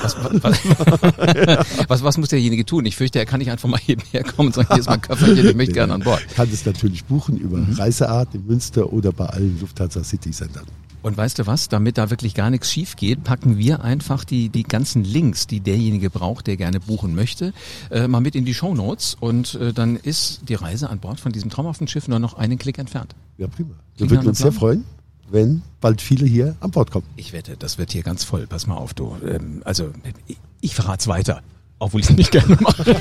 Was, 0.03 0.17
was, 0.17 0.59
was, 1.89 2.03
was, 2.03 2.19
muss 2.19 2.29
derjenige 2.29 2.65
tun? 2.65 2.85
Ich 2.85 2.97
fürchte, 2.97 3.19
er 3.21 3.27
kann 3.27 3.39
nicht 3.39 3.51
einfach 3.51 3.69
mal 3.69 3.79
hier 3.79 3.97
herkommen 4.11 4.49
und 4.49 4.55
sagen, 4.55 4.69
hier 4.71 4.81
ist 4.81 4.89
mein 4.89 5.01
Köfferchen, 5.01 5.49
ich 5.49 5.55
möchte 5.55 5.75
gerne 5.75 5.95
an 5.95 6.01
Bord. 6.01 6.21
Kann 6.35 6.49
es 6.53 6.67
natürlich 6.67 7.05
buchen 7.05 7.37
über 7.37 7.59
mhm. 7.59 7.75
Reiseart 7.75 8.35
in 8.35 8.47
Münster 8.47 8.93
oder 8.93 9.13
bei 9.13 9.27
allen 9.27 9.59
Lufthansa 9.61 10.03
City 10.03 10.33
Centern. 10.33 10.65
Und 11.05 11.19
weißt 11.19 11.39
du 11.39 11.47
was, 11.47 11.69
damit 11.69 11.99
da 11.99 12.09
wirklich 12.09 12.33
gar 12.33 12.49
nichts 12.49 12.73
schief 12.73 12.97
geht, 12.97 13.25
packen 13.25 13.59
wir 13.59 13.85
einfach 13.85 14.25
die, 14.25 14.49
die 14.49 14.63
ganzen 14.63 15.05
Links, 15.05 15.47
die 15.47 15.61
derjenige 15.61 16.09
braucht, 16.09 16.47
der 16.47 16.57
gerne 16.57 16.81
buchen 16.81 17.15
möchte, 17.15 17.53
äh, 17.91 18.09
mal 18.09 18.21
mit 18.21 18.35
in 18.35 18.47
die 18.47 18.55
Show 18.55 18.75
Notes 18.75 19.15
und 19.21 19.55
äh, 19.57 19.75
dann 19.75 19.97
ist 19.97 20.49
die 20.49 20.55
Reise 20.55 20.89
an 20.89 21.01
Bord 21.01 21.21
von 21.21 21.31
diesem 21.31 21.51
traumhaften 21.51 21.89
Schiff 21.89 22.09
nur 22.09 22.21
noch 22.21 22.33
einen 22.33 22.57
Klick 22.57 22.79
entfernt. 22.79 23.15
Ja, 23.37 23.49
prima. 23.49 23.75
Wir 23.99 24.09
würden 24.09 24.29
uns 24.29 24.39
sehr 24.39 24.51
freuen, 24.51 24.85
wenn 25.31 25.61
bald 25.83 26.01
viele 26.01 26.25
hier 26.25 26.57
an 26.61 26.71
Bord 26.71 26.91
kommen. 26.91 27.05
Ich 27.17 27.35
wette, 27.35 27.59
das 27.59 27.77
wird 27.77 27.93
hier 27.93 28.03
ganz 28.03 28.25
voll. 28.25 28.47
Pass 28.47 28.67
mal 28.67 28.77
auf, 28.77 28.95
du. 28.95 29.15
Ähm, 29.29 29.61
also, 29.67 29.91
ich, 30.27 30.39
ich 30.63 30.75
verrate 30.75 31.03
es 31.03 31.07
weiter 31.07 31.43
obwohl 31.85 32.01
ich 32.01 32.09
es 32.09 32.17
nicht 32.17 32.31
gerne 32.31 32.57
mache. 32.61 32.97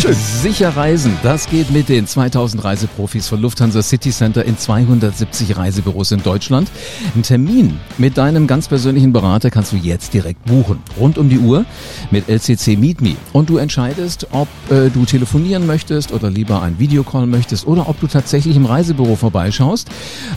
Sicher 0.42 0.76
reisen, 0.76 1.16
das 1.22 1.48
geht 1.48 1.70
mit 1.70 1.88
den 1.88 2.06
2000 2.06 2.62
Reiseprofis 2.62 3.26
von 3.26 3.40
Lufthansa 3.40 3.82
City 3.82 4.10
Center 4.10 4.44
in 4.44 4.58
270 4.58 5.56
Reisebüros 5.56 6.12
in 6.12 6.22
Deutschland. 6.22 6.70
Ein 7.16 7.22
Termin 7.22 7.78
mit 7.96 8.18
deinem 8.18 8.46
ganz 8.46 8.68
persönlichen 8.68 9.12
Berater 9.12 9.50
kannst 9.50 9.72
du 9.72 9.76
jetzt 9.76 10.12
direkt 10.12 10.44
buchen. 10.44 10.82
Rund 10.98 11.16
um 11.16 11.30
die 11.30 11.38
Uhr 11.38 11.64
mit 12.10 12.28
LCC 12.28 12.76
Meet 12.76 13.00
Me. 13.00 13.16
Und 13.32 13.48
du 13.48 13.56
entscheidest, 13.56 14.26
ob 14.32 14.48
äh, 14.70 14.90
du 14.90 15.06
telefonieren 15.06 15.66
möchtest 15.66 16.12
oder 16.12 16.30
lieber 16.30 16.62
ein 16.62 16.78
Videocall 16.78 17.26
möchtest 17.26 17.66
oder 17.66 17.88
ob 17.88 17.98
du 18.00 18.08
tatsächlich 18.08 18.56
im 18.56 18.66
Reisebüro 18.66 19.16
vorbeischaust. 19.16 19.88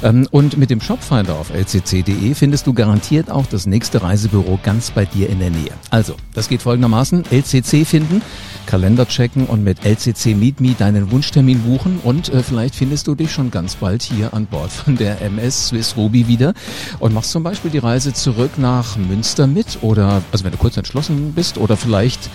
Ähm, 0.02 0.28
und 0.32 0.58
mit 0.58 0.70
dem 0.70 0.80
Shopfinder 0.80 1.36
auf 1.36 1.54
lcc.de 1.54 2.34
findest 2.34 2.68
du 2.68 2.74
garantiert 2.74 3.30
auch 3.30 3.48
das 3.48 3.66
nächste 3.66 4.02
Reisebüro 4.02 4.60
ganz 4.64 4.92
bei 4.92 5.04
dir 5.06 5.30
in 5.30 5.40
der 5.40 5.50
Nähe. 5.50 5.72
Also, 5.90 6.16
das 6.34 6.48
geht 6.54 6.62
folgendermaßen. 6.62 7.24
LCC 7.32 7.84
finden, 7.84 8.22
Kalender 8.68 9.08
checken 9.08 9.48
und 9.48 9.64
mit 9.64 9.84
LCC 9.84 10.36
Meet 10.36 10.62
Me 10.62 10.76
deinen 10.78 11.10
Wunschtermin 11.10 11.60
buchen 11.64 12.00
und 12.04 12.30
äh, 12.30 12.44
vielleicht 12.44 12.76
findest 12.76 13.08
du 13.08 13.16
dich 13.16 13.32
schon 13.32 13.50
ganz 13.50 13.74
bald 13.74 14.04
hier 14.04 14.36
an 14.36 14.46
Bord 14.46 14.72
von 14.72 14.96
der 14.96 15.20
MS 15.22 15.70
Swiss 15.70 15.98
Ruby 15.98 16.28
wieder 16.28 16.54
und 17.00 17.12
machst 17.12 17.32
zum 17.32 17.42
Beispiel 17.42 17.72
die 17.72 17.80
Reise 17.80 18.14
zurück 18.14 18.52
nach 18.58 18.98
Münster 18.98 19.48
mit 19.48 19.80
oder, 19.82 20.22
also 20.32 20.46
wenn 20.46 20.52
du 20.52 20.60
kurz 20.60 20.78
entschlossen 20.78 21.34
bist 21.34 21.58
oder 21.58 21.76
vielleicht 21.76 22.30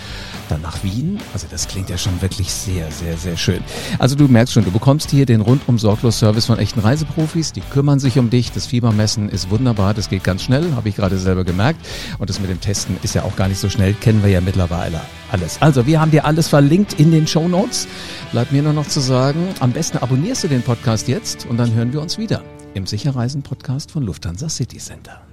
dann 0.51 0.61
nach 0.61 0.83
Wien. 0.83 1.19
Also 1.33 1.47
das 1.49 1.67
klingt 1.67 1.89
ja 1.89 1.97
schon 1.97 2.21
wirklich 2.21 2.51
sehr, 2.51 2.91
sehr, 2.91 3.17
sehr 3.17 3.37
schön. 3.37 3.59
Also 3.97 4.15
du 4.15 4.27
merkst 4.27 4.53
schon, 4.53 4.65
du 4.65 4.71
bekommst 4.71 5.11
hier 5.11 5.25
den 5.25 5.41
rundum 5.41 5.79
sorglos 5.79 6.19
Service 6.19 6.45
von 6.45 6.59
echten 6.59 6.79
Reiseprofis. 6.79 7.53
Die 7.53 7.61
kümmern 7.61 7.99
sich 7.99 8.19
um 8.19 8.29
dich. 8.29 8.51
Das 8.51 8.67
Fiebermessen 8.67 9.29
ist 9.29 9.49
wunderbar. 9.49 9.93
Das 9.93 10.09
geht 10.09 10.23
ganz 10.23 10.43
schnell, 10.43 10.73
habe 10.75 10.89
ich 10.89 10.95
gerade 10.95 11.17
selber 11.17 11.43
gemerkt. 11.43 11.85
Und 12.17 12.29
das 12.29 12.39
mit 12.39 12.49
dem 12.49 12.61
Testen 12.61 12.97
ist 13.03 13.15
ja 13.15 13.23
auch 13.23 13.35
gar 13.35 13.47
nicht 13.47 13.59
so 13.59 13.69
schnell. 13.69 13.93
Kennen 13.93 14.23
wir 14.23 14.29
ja 14.29 14.41
mittlerweile 14.41 15.01
alles. 15.31 15.61
Also 15.61 15.85
wir 15.85 16.01
haben 16.01 16.11
dir 16.11 16.25
alles 16.25 16.47
verlinkt 16.47 16.99
in 16.99 17.11
den 17.11 17.27
Show 17.27 17.47
Notes. 17.47 17.87
Bleibt 18.31 18.51
mir 18.51 18.61
nur 18.61 18.73
noch 18.73 18.87
zu 18.87 18.99
sagen, 18.99 19.49
am 19.59 19.71
besten 19.71 19.97
abonnierst 19.97 20.43
du 20.43 20.47
den 20.47 20.61
Podcast 20.61 21.07
jetzt 21.07 21.45
und 21.45 21.57
dann 21.57 21.73
hören 21.73 21.93
wir 21.93 22.01
uns 22.01 22.17
wieder 22.17 22.43
im 22.73 22.85
Sicherreisen 22.85 23.41
Podcast 23.41 23.91
von 23.91 24.03
Lufthansa 24.03 24.49
City 24.49 24.77
Center. 24.77 25.28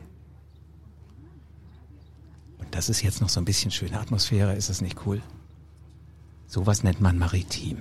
Das 2.76 2.90
ist 2.90 3.00
jetzt 3.00 3.22
noch 3.22 3.30
so 3.30 3.40
ein 3.40 3.46
bisschen 3.46 3.70
schöne 3.70 3.98
Atmosphäre, 3.98 4.54
ist 4.54 4.68
das 4.68 4.82
nicht 4.82 5.06
cool? 5.06 5.22
Sowas 6.46 6.82
nennt 6.82 7.00
man 7.00 7.16
maritim. 7.16 7.78